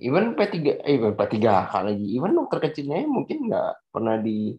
even 0.00 0.32
P3 0.32 0.56
eh 0.80 0.96
P3K 1.12 1.72
lagi 1.84 2.06
even 2.16 2.32
dokter 2.32 2.68
kecilnya 2.68 3.04
mungkin 3.04 3.52
nggak 3.52 3.92
pernah 3.92 4.16
di 4.16 4.56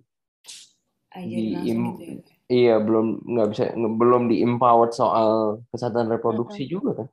di 1.14 1.54
im, 1.70 1.98
gitu 1.98 2.02
ya. 2.02 2.14
iya 2.50 2.76
belum 2.82 3.22
nggak 3.22 3.48
bisa 3.54 3.64
belum 3.78 4.30
di 4.30 4.42
empowered 4.42 4.94
soal 4.94 5.62
kesehatan 5.70 6.10
reproduksi 6.10 6.66
uh 6.66 6.66
-uh. 6.66 6.74
juga 6.74 6.92
kan 6.98 7.08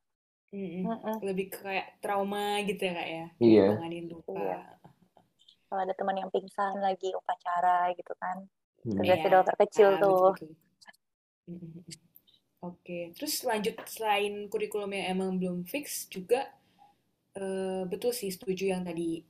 mm 0.56 0.68
-mm. 0.84 1.16
lebih 1.24 1.46
kayak 1.52 2.00
trauma 2.00 2.60
gitu 2.64 2.80
ya 2.80 2.92
kak 2.96 3.08
ya 3.08 3.26
iya 3.40 3.66
iya. 3.76 4.58
kalau 5.68 5.80
ada 5.84 5.94
teman 5.96 6.16
yang 6.16 6.32
pingsan 6.32 6.80
lagi 6.80 7.12
upacara 7.12 7.92
gitu 7.92 8.12
kan 8.16 8.48
hmm. 8.88 9.04
iya. 9.04 9.20
dokter 9.28 9.56
kecil 9.68 9.96
ah, 9.96 10.00
tuh 10.00 10.20
betul, 10.32 10.48
betul. 10.48 11.98
Oke, 12.60 13.16
terus 13.16 13.40
lanjut 13.40 13.72
selain 13.88 14.44
kurikulum 14.52 14.92
yang 14.92 15.16
emang 15.16 15.40
belum 15.40 15.64
fix 15.64 16.04
juga 16.12 16.44
uh, 17.36 17.82
betul 17.86 18.10
sih 18.10 18.32
setuju 18.32 18.72
yang 18.74 18.82
tadi 18.82 19.22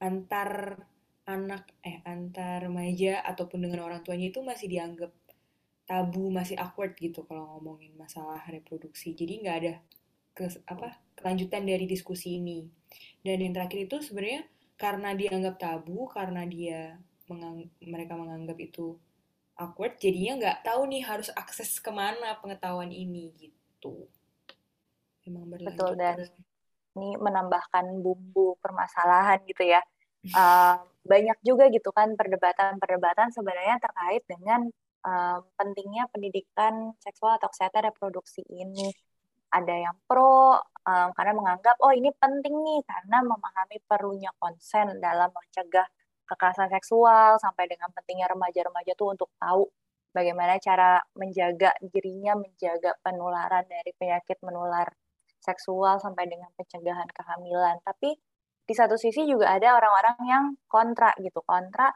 antar 0.00 0.78
anak 1.26 1.70
eh 1.82 2.02
antar 2.06 2.66
remaja 2.66 3.22
ataupun 3.26 3.62
dengan 3.62 3.86
orang 3.86 4.02
tuanya 4.02 4.30
itu 4.30 4.42
masih 4.42 4.66
dianggap 4.70 5.12
tabu 5.86 6.30
masih 6.30 6.58
awkward 6.58 6.94
gitu 6.98 7.26
kalau 7.26 7.58
ngomongin 7.58 7.94
masalah 7.98 8.42
reproduksi 8.50 9.14
jadi 9.14 9.32
nggak 9.42 9.56
ada 9.62 9.74
ke 10.32 10.48
apa 10.64 10.96
kelanjutan 11.16 11.62
dari 11.68 11.84
diskusi 11.84 12.40
ini. 12.40 12.64
Dan 13.20 13.38
yang 13.44 13.52
terakhir 13.54 13.86
itu 13.86 13.96
sebenarnya 14.02 14.42
karena 14.80 15.14
dianggap 15.14 15.54
tabu, 15.60 16.08
karena 16.10 16.42
dia 16.48 16.98
mengang 17.30 17.70
mereka 17.84 18.18
menganggap 18.18 18.58
itu 18.58 18.98
awkward, 19.60 20.00
jadinya 20.00 20.32
nggak 20.40 20.58
tahu 20.66 20.88
nih 20.90 21.04
harus 21.06 21.28
akses 21.36 21.78
ke 21.78 21.92
mana 21.92 22.34
pengetahuan 22.40 22.90
ini 22.90 23.30
gitu. 23.38 24.08
Emang 25.22 25.46
berlanjut 25.46 25.78
Betul 25.78 25.92
dan 26.00 26.16
terus. 26.18 26.30
Ini 26.96 27.16
menambahkan 27.16 28.02
bumbu 28.04 28.56
permasalahan 28.60 29.40
gitu 29.48 29.64
ya. 29.64 29.80
Uh, 30.22 30.78
banyak 31.02 31.34
juga 31.42 31.66
gitu 31.74 31.90
kan 31.90 32.14
perdebatan-perdebatan 32.14 33.34
sebenarnya 33.34 33.82
terkait 33.82 34.22
dengan 34.30 34.70
uh, 35.02 35.42
pentingnya 35.58 36.06
pendidikan 36.14 36.94
seksual 37.02 37.42
atau 37.42 37.50
kesehatan 37.50 37.90
reproduksi 37.90 38.46
ini 38.46 38.94
ada 39.52 39.74
yang 39.76 39.96
pro 40.08 40.56
um, 40.62 41.08
karena 41.12 41.32
menganggap 41.36 41.76
oh 41.82 41.92
ini 41.92 42.08
penting 42.16 42.54
nih 42.54 42.80
karena 42.88 43.20
memahami 43.20 43.78
perlunya 43.84 44.30
konsen 44.40 44.96
dalam 45.02 45.28
mencegah 45.28 45.84
kekerasan 46.24 46.72
seksual 46.72 47.36
sampai 47.36 47.68
dengan 47.68 47.92
pentingnya 47.92 48.32
remaja-remaja 48.32 48.96
tuh 48.96 49.12
untuk 49.12 49.28
tahu 49.36 49.68
bagaimana 50.16 50.56
cara 50.56 51.02
menjaga 51.18 51.76
dirinya 51.82 52.38
menjaga 52.38 52.96
penularan 53.04 53.68
dari 53.68 53.92
penyakit 53.98 54.40
menular 54.40 54.88
seksual 55.42 55.98
sampai 55.98 56.30
dengan 56.30 56.48
pencegahan 56.54 57.10
kehamilan. 57.10 57.82
Tapi 57.82 58.14
di 58.62 58.74
satu 58.78 58.94
sisi 58.94 59.26
juga 59.26 59.50
ada 59.52 59.74
orang-orang 59.76 60.16
yang 60.24 60.44
kontra 60.70 61.10
gitu 61.18 61.42
kontra 61.42 61.90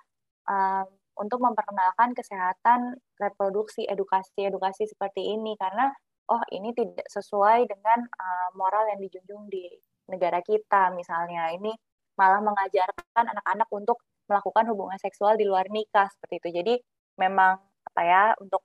um, 0.51 0.87
untuk 1.17 1.41
memperkenalkan 1.41 2.13
kesehatan 2.13 2.99
reproduksi 3.17 3.87
edukasi 3.87 4.51
edukasi 4.51 4.85
seperti 4.91 5.23
ini. 5.39 5.55
Karena 5.57 5.89
oh 6.29 6.43
ini 6.51 6.75
tidak 6.75 7.07
sesuai 7.07 7.71
dengan 7.71 8.03
uh, 8.05 8.49
moral 8.59 8.91
yang 8.91 9.01
dijunjung 9.01 9.47
di 9.47 9.71
negara 10.11 10.43
kita. 10.43 10.91
Misalnya 10.93 11.55
ini 11.55 11.73
malah 12.19 12.43
mengajarkan 12.43 13.25
anak-anak 13.33 13.69
untuk 13.71 14.03
melakukan 14.27 14.67
hubungan 14.75 14.99
seksual 14.99 15.39
di 15.39 15.47
luar 15.47 15.71
nikah 15.71 16.11
seperti 16.11 16.35
itu. 16.43 16.49
Jadi 16.63 16.75
memang 17.23 17.63
apa 17.87 18.03
ya 18.03 18.23
untuk 18.43 18.61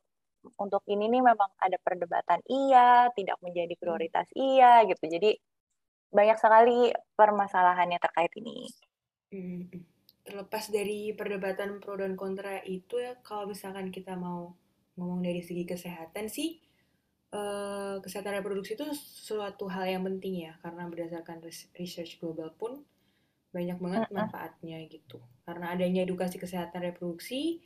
untuk 0.57 0.81
ini 0.89 1.07
nih 1.07 1.21
memang 1.21 1.51
ada 1.61 1.77
perdebatan 1.77 2.41
iya 2.49 3.09
tidak 3.13 3.37
menjadi 3.41 3.73
hmm. 3.73 3.81
prioritas 3.81 4.27
iya 4.33 4.85
gitu. 4.85 5.03
Jadi 5.05 5.37
banyak 6.11 6.37
sekali 6.37 6.91
permasalahannya 7.15 7.99
terkait 8.01 8.33
ini. 8.35 8.67
Hmm, 9.31 9.71
terlepas 10.27 10.67
dari 10.67 11.15
perdebatan 11.15 11.79
pro 11.79 11.95
dan 11.95 12.19
kontra 12.19 12.59
itu 12.67 12.99
ya 12.99 13.15
kalau 13.23 13.47
misalkan 13.47 13.93
kita 13.93 14.19
mau 14.19 14.51
ngomong 14.99 15.23
dari 15.23 15.39
segi 15.39 15.63
kesehatan 15.63 16.27
sih 16.27 16.59
Eh, 17.31 17.95
kesehatan 18.03 18.43
reproduksi 18.43 18.75
itu 18.75 18.83
suatu 18.99 19.71
hal 19.71 19.87
yang 19.87 20.03
penting 20.03 20.51
ya 20.51 20.53
karena 20.59 20.83
berdasarkan 20.91 21.39
research 21.79 22.19
global 22.19 22.51
pun 22.59 22.83
banyak 23.55 23.79
banget 23.79 24.03
manfaatnya 24.11 24.83
gitu. 24.91 25.23
Karena 25.47 25.71
adanya 25.71 26.03
edukasi 26.03 26.35
kesehatan 26.35 26.91
reproduksi 26.91 27.63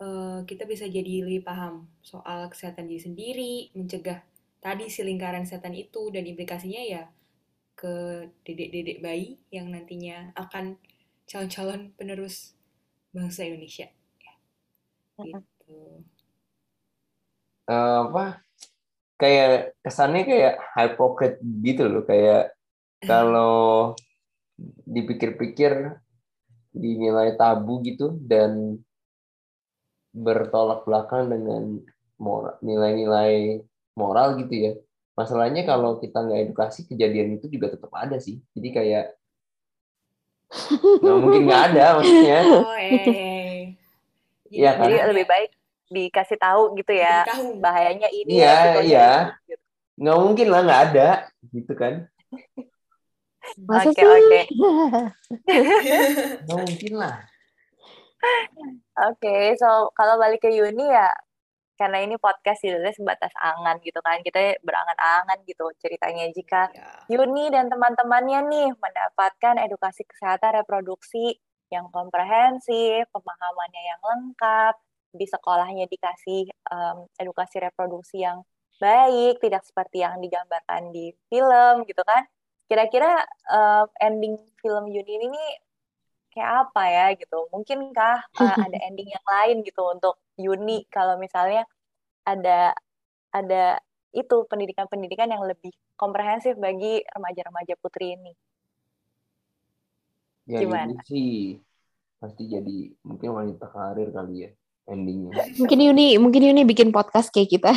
uh, 0.00 0.40
kita 0.48 0.64
bisa 0.64 0.88
jadi 0.88 1.22
lebih 1.26 1.44
paham 1.44 1.86
soal 2.00 2.48
kesehatan 2.50 2.90
diri 2.90 3.02
sendiri 3.02 3.52
mencegah 3.76 4.22
tadi 4.64 4.88
si 4.88 5.04
lingkaran 5.04 5.44
setan 5.44 5.76
itu 5.76 6.08
dan 6.08 6.24
implikasinya 6.24 6.80
ya 6.80 7.04
ke 7.76 8.24
dedek-dedek 8.46 9.02
bayi 9.04 9.36
yang 9.52 9.68
nantinya 9.68 10.32
akan 10.38 10.78
calon-calon 11.28 11.92
penerus 11.98 12.54
bangsa 13.10 13.44
Indonesia. 13.44 13.90
Ya. 14.22 14.34
gitu. 15.20 16.00
Uh, 17.68 18.08
apa? 18.10 18.40
Kayak 19.18 19.78
kesannya 19.82 20.22
kayak 20.26 20.54
hypocrite 20.74 21.38
gitu 21.62 21.84
loh 21.86 22.04
kayak 22.06 22.54
kalau 23.10 23.92
dipikir-pikir 24.86 25.98
dinilai 26.74 27.38
tabu 27.38 27.82
gitu 27.82 28.18
dan 28.22 28.80
bertolak 30.14 30.86
belakang 30.86 31.26
dengan 31.26 31.82
moral, 32.22 32.54
nilai-nilai 32.62 33.66
moral 33.98 34.38
gitu 34.38 34.54
ya. 34.54 34.72
Masalahnya 35.18 35.66
kalau 35.66 35.98
kita 35.98 36.22
nggak 36.22 36.40
edukasi 36.50 36.86
kejadian 36.86 37.38
itu 37.38 37.50
juga 37.50 37.74
tetap 37.74 37.90
ada 37.94 38.18
sih. 38.22 38.38
Jadi 38.54 38.68
kayak 38.70 39.04
nggak 41.02 41.18
mungkin 41.18 41.42
nggak 41.50 41.62
ada 41.74 41.84
maksudnya. 41.98 42.38
Oh. 42.54 42.78
Iya 44.54 44.70
kan? 44.78 44.86
Jadi 44.86 44.96
lebih 45.10 45.26
baik 45.26 45.50
dikasih 45.94 46.38
tahu 46.40 46.74
gitu 46.80 46.92
ya 46.96 47.22
tahu. 47.28 47.60
bahayanya 47.60 48.08
ini 48.08 48.40
iya 48.40 48.54
ya, 48.56 48.80
iya 48.80 49.10
gitu. 49.44 49.62
nggak 50.00 50.18
mungkin 50.18 50.46
lah 50.48 50.60
nggak 50.64 50.82
ada 50.90 51.08
gitu 51.52 51.72
kan 51.76 51.94
oke 53.68 54.02
oke 54.02 54.40
nggak 56.44 56.58
mungkin 56.64 56.92
lah 56.96 57.14
okay, 59.12 59.56
so 59.58 59.90
kalau 59.94 60.20
balik 60.20 60.42
ke 60.44 60.50
Yuni 60.52 60.86
ya 60.86 61.08
karena 61.74 62.06
ini 62.06 62.14
podcast 62.22 62.62
judulnya 62.62 62.94
sebatas 62.94 63.34
angan 63.34 63.82
gitu 63.82 63.98
kan 63.98 64.22
kita 64.22 64.62
berangan-angan 64.62 65.42
gitu 65.42 65.66
ceritanya 65.82 66.30
jika 66.30 66.70
yeah. 66.70 67.02
Yuni 67.10 67.50
dan 67.50 67.66
teman-temannya 67.66 68.46
nih 68.46 68.68
mendapatkan 68.78 69.58
edukasi 69.58 70.06
kesehatan 70.06 70.62
reproduksi 70.62 71.34
yang 71.74 71.90
komprehensif, 71.90 73.10
pemahamannya 73.10 73.82
yang 73.82 74.00
lengkap, 74.04 74.74
di 75.14 75.26
sekolahnya 75.26 75.86
dikasih 75.90 76.50
um, 76.70 77.06
edukasi 77.18 77.58
reproduksi 77.58 78.22
yang 78.22 78.42
baik, 78.78 79.38
tidak 79.38 79.62
seperti 79.62 80.02
yang 80.02 80.18
digambarkan 80.18 80.90
di 80.90 81.14
film 81.30 81.86
gitu 81.86 82.02
kan. 82.06 82.26
Kira-kira 82.66 83.22
uh, 83.50 83.86
ending 84.02 84.38
film 84.58 84.90
Yuni 84.90 85.14
ini 85.30 85.44
kayak 86.34 86.68
apa 86.68 86.82
ya 86.90 87.06
gitu? 87.14 87.46
Mungkinkah 87.54 88.16
uh, 88.26 88.56
ada 88.66 88.78
ending 88.90 89.08
yang 89.14 89.26
lain 89.26 89.62
gitu 89.62 89.82
untuk 89.86 90.18
Yuni 90.34 90.84
kalau 90.90 91.14
misalnya 91.16 91.62
ada 92.26 92.74
ada 93.30 93.78
itu 94.14 94.46
pendidikan-pendidikan 94.46 95.30
yang 95.30 95.42
lebih 95.46 95.70
komprehensif 95.94 96.58
bagi 96.58 97.02
remaja-remaja 97.14 97.74
putri 97.78 98.18
ini. 98.18 98.32
Ya, 100.44 100.60
Gimana? 100.60 101.00
sih 101.08 101.56
pasti 102.20 102.48
jadi 102.48 102.92
mungkin 103.04 103.32
wanita 103.32 103.66
karir 103.68 104.12
kali 104.12 104.48
ya 104.48 104.50
endingnya. 104.84 105.32
Mungkin 105.60 105.78
Yuni, 105.80 106.20
mungkin 106.20 106.44
Yuni 106.44 106.62
bikin 106.68 106.92
podcast 106.92 107.32
kayak 107.32 107.48
kita. 107.56 107.72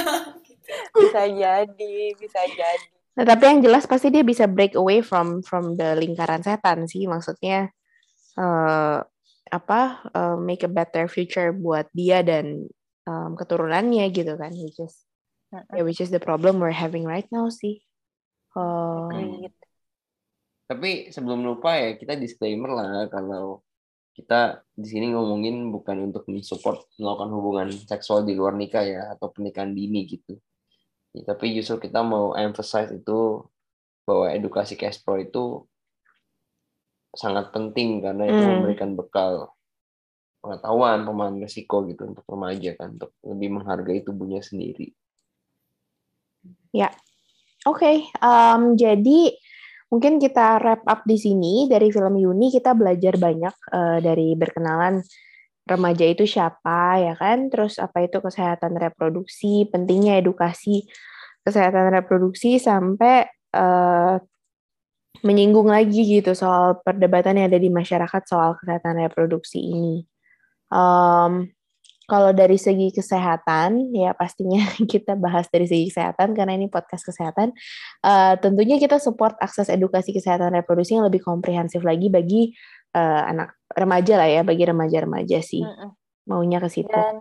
bisa 0.96 1.22
jadi, 1.28 1.96
bisa 2.16 2.40
jadi. 2.48 3.01
Nah, 3.12 3.24
tapi 3.28 3.44
yang 3.44 3.60
jelas 3.60 3.84
pasti 3.84 4.08
dia 4.08 4.24
bisa 4.24 4.48
break 4.48 4.72
away 4.72 5.04
from 5.04 5.44
from 5.44 5.76
the 5.76 5.92
lingkaran 6.00 6.40
setan 6.40 6.88
sih, 6.88 7.04
maksudnya 7.04 7.68
uh, 8.40 9.04
apa 9.52 9.80
uh, 10.16 10.36
make 10.40 10.64
a 10.64 10.72
better 10.72 11.04
future 11.12 11.52
buat 11.52 11.92
dia 11.92 12.24
dan 12.24 12.64
um, 13.04 13.36
keturunannya 13.36 14.08
gitu 14.16 14.32
kan, 14.40 14.56
which 14.56 14.80
is 14.80 15.04
yeah, 15.52 15.84
which 15.84 16.00
is 16.00 16.08
the 16.08 16.22
problem 16.22 16.56
we're 16.56 16.72
having 16.72 17.04
right 17.04 17.28
now 17.28 17.52
sih. 17.52 17.84
Uh, 18.56 19.12
Tapi 20.72 21.12
sebelum 21.12 21.44
lupa 21.44 21.76
ya 21.76 22.00
kita 22.00 22.16
disclaimer 22.16 22.72
lah 22.72 23.12
kalau 23.12 23.60
kita 24.16 24.64
di 24.72 24.88
sini 24.88 25.12
ngomongin 25.12 25.72
bukan 25.72 26.12
untuk 26.12 26.28
mensupport 26.28 26.84
melakukan 26.96 27.30
hubungan 27.32 27.68
seksual 27.72 28.24
di 28.24 28.36
luar 28.36 28.56
nikah 28.56 28.84
ya 28.84 29.12
atau 29.12 29.28
pernikahan 29.28 29.72
dini 29.72 30.08
gitu. 30.08 30.40
Ya, 31.12 31.22
tapi 31.28 31.52
justru 31.52 31.88
kita 31.88 32.00
mau 32.00 32.32
emphasize 32.32 32.92
itu 32.92 33.44
bahwa 34.08 34.32
edukasi 34.32 34.74
Pro 35.04 35.20
itu 35.20 35.68
sangat 37.12 37.52
penting 37.52 38.00
karena 38.00 38.24
itu 38.24 38.40
hmm. 38.40 38.52
memberikan 38.58 38.90
bekal 38.96 39.52
pengetahuan, 40.40 41.04
pemahaman 41.04 41.44
risiko 41.44 41.84
gitu 41.86 42.08
untuk 42.08 42.24
remaja 42.26 42.74
kan 42.74 42.96
untuk 42.96 43.12
lebih 43.22 43.48
menghargai 43.60 44.00
tubuhnya 44.02 44.40
sendiri. 44.40 44.90
Ya, 46.72 46.88
oke. 47.68 47.78
Okay. 47.78 47.96
Um, 48.24 48.74
jadi 48.74 49.36
Mungkin 49.92 50.16
kita 50.16 50.56
wrap 50.64 50.88
up 50.88 51.04
di 51.04 51.20
sini 51.20 51.68
dari 51.68 51.92
film 51.92 52.16
Yuni 52.16 52.48
kita 52.48 52.72
belajar 52.72 53.20
banyak 53.20 53.52
uh, 53.76 54.00
dari 54.00 54.32
berkenalan 54.32 55.04
remaja 55.66 56.04
itu 56.06 56.26
siapa 56.26 56.98
ya 56.98 57.14
kan, 57.14 57.48
terus 57.52 57.78
apa 57.78 58.06
itu 58.06 58.18
kesehatan 58.18 58.74
reproduksi, 58.78 59.66
pentingnya 59.70 60.18
edukasi 60.18 60.86
kesehatan 61.42 61.90
reproduksi 61.90 62.58
sampai 62.62 63.26
uh, 63.54 64.18
menyinggung 65.22 65.70
lagi 65.70 66.02
gitu 66.02 66.34
soal 66.34 66.82
perdebatan 66.82 67.38
yang 67.38 67.46
ada 67.50 67.60
di 67.62 67.70
masyarakat 67.70 68.22
soal 68.26 68.58
kesehatan 68.58 68.98
reproduksi 69.06 69.58
ini. 69.62 70.02
Um, 70.72 71.52
kalau 72.10 72.34
dari 72.34 72.58
segi 72.58 72.90
kesehatan, 72.90 73.94
ya 73.94 74.12
pastinya 74.12 74.66
kita 74.92 75.14
bahas 75.14 75.46
dari 75.48 75.70
segi 75.70 75.94
kesehatan 75.94 76.34
karena 76.34 76.58
ini 76.58 76.66
podcast 76.66 77.06
kesehatan. 77.06 77.54
Uh, 78.02 78.34
tentunya 78.42 78.76
kita 78.82 78.98
support 78.98 79.38
akses 79.38 79.70
edukasi 79.70 80.10
kesehatan 80.10 80.52
reproduksi 80.52 80.98
yang 80.98 81.06
lebih 81.06 81.22
komprehensif 81.22 81.86
lagi 81.86 82.10
bagi 82.10 82.52
uh, 82.96 83.22
anak 83.28 83.56
remaja 83.72 84.14
lah 84.20 84.28
ya, 84.28 84.42
bagi 84.44 84.64
remaja-remaja 84.68 85.38
sih. 85.40 85.64
Mm 85.64 85.74
-mm. 85.76 85.90
Maunya 86.28 86.58
ke 86.62 86.68
situ. 86.70 86.92
Dan 86.92 87.20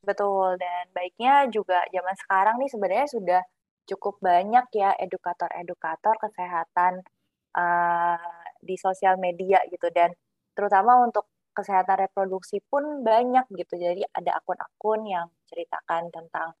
betul 0.00 0.56
dan 0.56 0.88
baiknya 0.96 1.44
juga 1.52 1.84
zaman 1.92 2.16
sekarang 2.16 2.56
nih 2.56 2.70
sebenarnya 2.72 3.08
sudah 3.12 3.42
cukup 3.84 4.16
banyak 4.22 4.64
ya 4.72 4.96
edukator-edukator 4.96 6.16
kesehatan 6.16 7.04
uh, 7.52 8.16
di 8.64 8.76
sosial 8.80 9.20
media 9.20 9.60
gitu 9.68 9.92
dan 9.92 10.14
terutama 10.56 11.04
untuk 11.04 11.28
kesehatan 11.50 12.06
reproduksi 12.06 12.62
pun 12.70 13.02
banyak 13.02 13.44
gitu. 13.52 13.74
Jadi 13.76 14.06
ada 14.14 14.38
akun-akun 14.38 15.00
yang 15.04 15.26
ceritakan 15.50 16.08
tentang 16.14 16.54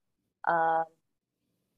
um, 0.44 0.86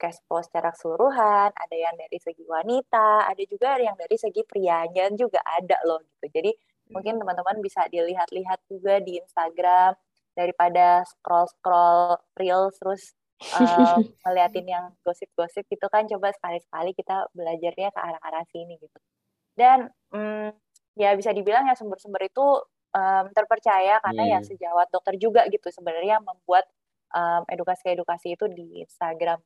cashflow 0.03 0.43
secara 0.43 0.75
keseluruhan, 0.75 1.55
ada 1.55 1.77
yang 1.79 1.95
dari 1.95 2.19
segi 2.19 2.43
wanita, 2.43 3.31
ada 3.31 3.43
juga 3.47 3.79
yang 3.79 3.95
dari 3.95 4.19
segi 4.19 4.43
prianya 4.43 5.07
juga 5.15 5.39
ada 5.47 5.79
loh 5.87 6.03
gitu. 6.03 6.27
Jadi 6.43 6.51
mungkin 6.91 7.17
hmm. 7.17 7.21
teman-teman 7.23 7.57
bisa 7.63 7.87
dilihat-lihat 7.87 8.59
juga 8.67 8.99
di 8.99 9.23
Instagram 9.23 9.95
daripada 10.35 11.07
scroll-scroll 11.07 12.19
reels 12.35 12.75
terus 12.83 13.15
um, 13.55 14.03
ngeliatin 14.27 14.67
yang 14.67 14.85
gosip-gosip 15.07 15.63
gitu 15.71 15.87
kan 15.87 16.11
coba 16.11 16.35
sekali-sekali 16.35 16.91
kita 16.99 17.31
belajarnya 17.31 17.95
ke 17.95 18.01
arah-arah 18.03 18.45
sini 18.51 18.75
gitu. 18.83 18.99
Dan 19.55 19.87
um, 20.11 20.51
ya 20.99 21.15
bisa 21.15 21.31
dibilang 21.31 21.71
ya 21.71 21.79
sumber-sumber 21.79 22.27
itu 22.27 22.47
um, 22.93 23.25
terpercaya 23.33 24.03
karena 24.03 24.23
hmm. 24.27 24.33
ya 24.35 24.39
sejawat 24.43 24.91
dokter 24.91 25.15
juga 25.17 25.47
gitu 25.49 25.71
sebenarnya 25.71 26.19
membuat 26.21 26.67
um, 27.13 27.43
edukasi-edukasi 27.49 28.37
itu 28.37 28.49
di 28.51 28.85
Instagram. 28.85 29.41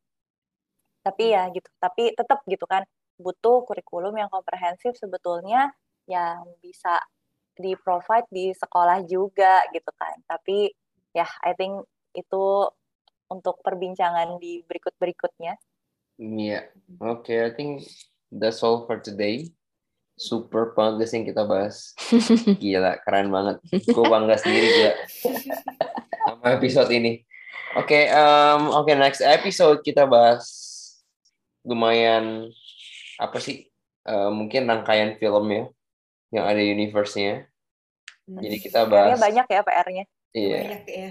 Tapi 1.07 1.31
ya 1.31 1.47
gitu, 1.55 1.71
tapi 1.79 2.11
tetap 2.19 2.43
gitu 2.51 2.67
kan 2.67 2.83
butuh 3.17 3.63
kurikulum 3.63 4.19
yang 4.19 4.27
komprehensif 4.27 4.99
sebetulnya 4.99 5.71
yang 6.11 6.43
bisa 6.59 6.99
di 7.55 7.79
provide 7.79 8.27
di 8.35 8.51
sekolah 8.51 9.07
juga 9.07 9.63
gitu 9.71 9.95
kan. 9.95 10.19
Tapi 10.27 10.75
ya 11.15 11.31
I 11.47 11.55
think 11.55 11.87
itu 12.19 12.67
untuk 13.31 13.63
perbincangan 13.63 14.43
di 14.43 14.67
berikut-berikutnya. 14.67 15.55
Iya, 16.17 16.65
yeah. 16.65 16.65
oke, 16.99 17.29
okay, 17.29 17.47
I 17.47 17.53
think 17.55 17.85
that's 18.33 18.65
all 18.65 18.89
for 18.89 18.99
today 18.99 19.53
super 20.17 20.73
bagus 20.73 21.13
yang 21.13 21.29
kita 21.29 21.45
bahas. 21.45 21.93
Gila, 22.63 23.05
keren 23.05 23.29
banget. 23.29 23.61
Gue 23.85 24.05
bangga 24.09 24.41
sendiri 24.41 24.69
juga 24.73 24.93
sama 26.25 26.57
episode 26.57 26.91
ini. 26.91 27.21
Oke, 27.77 28.09
okay, 28.09 28.17
um, 28.17 28.73
oke 28.73 28.89
okay, 28.89 28.97
next 28.97 29.21
episode 29.21 29.85
kita 29.85 30.09
bahas 30.09 30.49
lumayan 31.67 32.49
apa 33.19 33.39
sih? 33.43 33.67
Uh, 34.07 34.31
mungkin 34.31 34.71
rangkaian 34.71 35.19
film 35.19 35.51
ya 35.51 35.67
yang 36.31 36.47
ada 36.47 36.63
universe-nya. 36.63 37.51
Hmm. 38.27 38.39
Jadi 38.43 38.57
kita 38.63 38.87
bahas. 38.87 39.19
banyak 39.19 39.47
ya 39.51 39.61
PR-nya. 39.67 40.05
Iya. 40.31 40.59
Banyak 40.63 40.85
ya. 40.87 41.11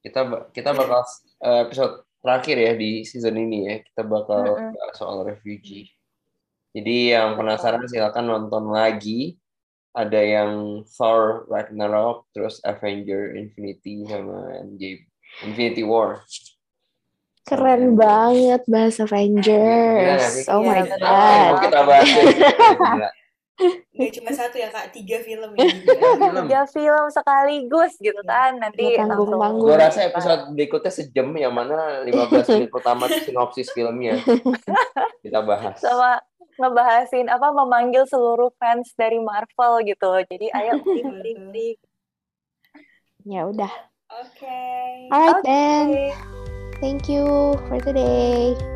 Kita 0.00 0.20
kita 0.52 0.70
bakal 0.72 1.00
uh, 1.44 1.60
episode 1.68 2.08
terakhir 2.24 2.56
ya 2.56 2.72
di 2.72 3.04
season 3.04 3.36
ini 3.36 3.58
ya. 3.68 3.74
Kita 3.84 4.02
bakal 4.04 4.56
mm 4.56 4.72
-hmm. 4.72 4.92
soal 4.96 5.24
refugee. 5.28 5.92
Jadi 6.76 7.16
yang 7.16 7.40
penasaran 7.40 7.88
silakan 7.88 8.26
nonton 8.28 8.68
lagi. 8.72 9.40
Ada 9.96 10.20
yang 10.20 10.84
Thor 10.92 11.48
Ragnarok, 11.48 12.28
terus 12.36 12.60
Avenger 12.68 13.32
Infinity 13.32 14.04
sama 14.04 14.52
Endgame. 14.60 15.08
Infinity 15.40 15.80
War. 15.88 16.20
Keren 17.46 17.94
banget 17.94 18.62
bahas 18.66 18.98
Avengers. 18.98 20.50
oh 20.50 20.66
my 20.66 20.82
iya, 20.82 20.98
god. 20.98 21.46
Mau 21.54 21.58
kita 21.62 21.80
bahas 21.86 22.08
Gak 23.96 24.12
cuma 24.20 24.30
satu 24.36 24.60
ya 24.60 24.68
kak, 24.68 24.92
tiga 24.92 25.16
film 25.24 25.56
ini. 25.56 25.80
tiga 26.44 26.68
film 26.68 27.04
sekaligus 27.08 27.96
gitu 27.96 28.20
kan. 28.28 28.60
Nanti 28.60 29.00
langsung. 29.00 29.64
Gue 29.64 29.80
rasa 29.80 30.04
episode 30.04 30.52
berikutnya 30.52 30.92
sejam 30.92 31.32
yang 31.32 31.56
mana 31.56 32.04
15 32.04 32.52
menit 32.52 32.68
pertama 32.68 33.08
sinopsis 33.08 33.72
filmnya. 33.72 34.20
Kita 35.24 35.40
bahas. 35.40 35.80
Sama 35.80 36.20
ngebahasin 36.60 37.32
apa 37.32 37.48
memanggil 37.52 38.04
seluruh 38.04 38.52
fans 38.60 38.92
dari 38.92 39.16
Marvel 39.24 39.88
gitu. 39.88 40.10
Jadi 40.28 40.52
ayo 40.52 40.76
klik 40.84 41.06
klik 41.08 41.38
klik. 41.48 41.78
Ya 43.24 43.48
udah. 43.48 43.72
Oke. 44.20 44.44
Okay. 44.44 45.08
Alright 45.08 45.40
okay. 45.40 45.48
then. 45.48 46.45
Thank 46.80 47.08
you 47.08 47.58
for 47.68 47.80
today. 47.80 48.75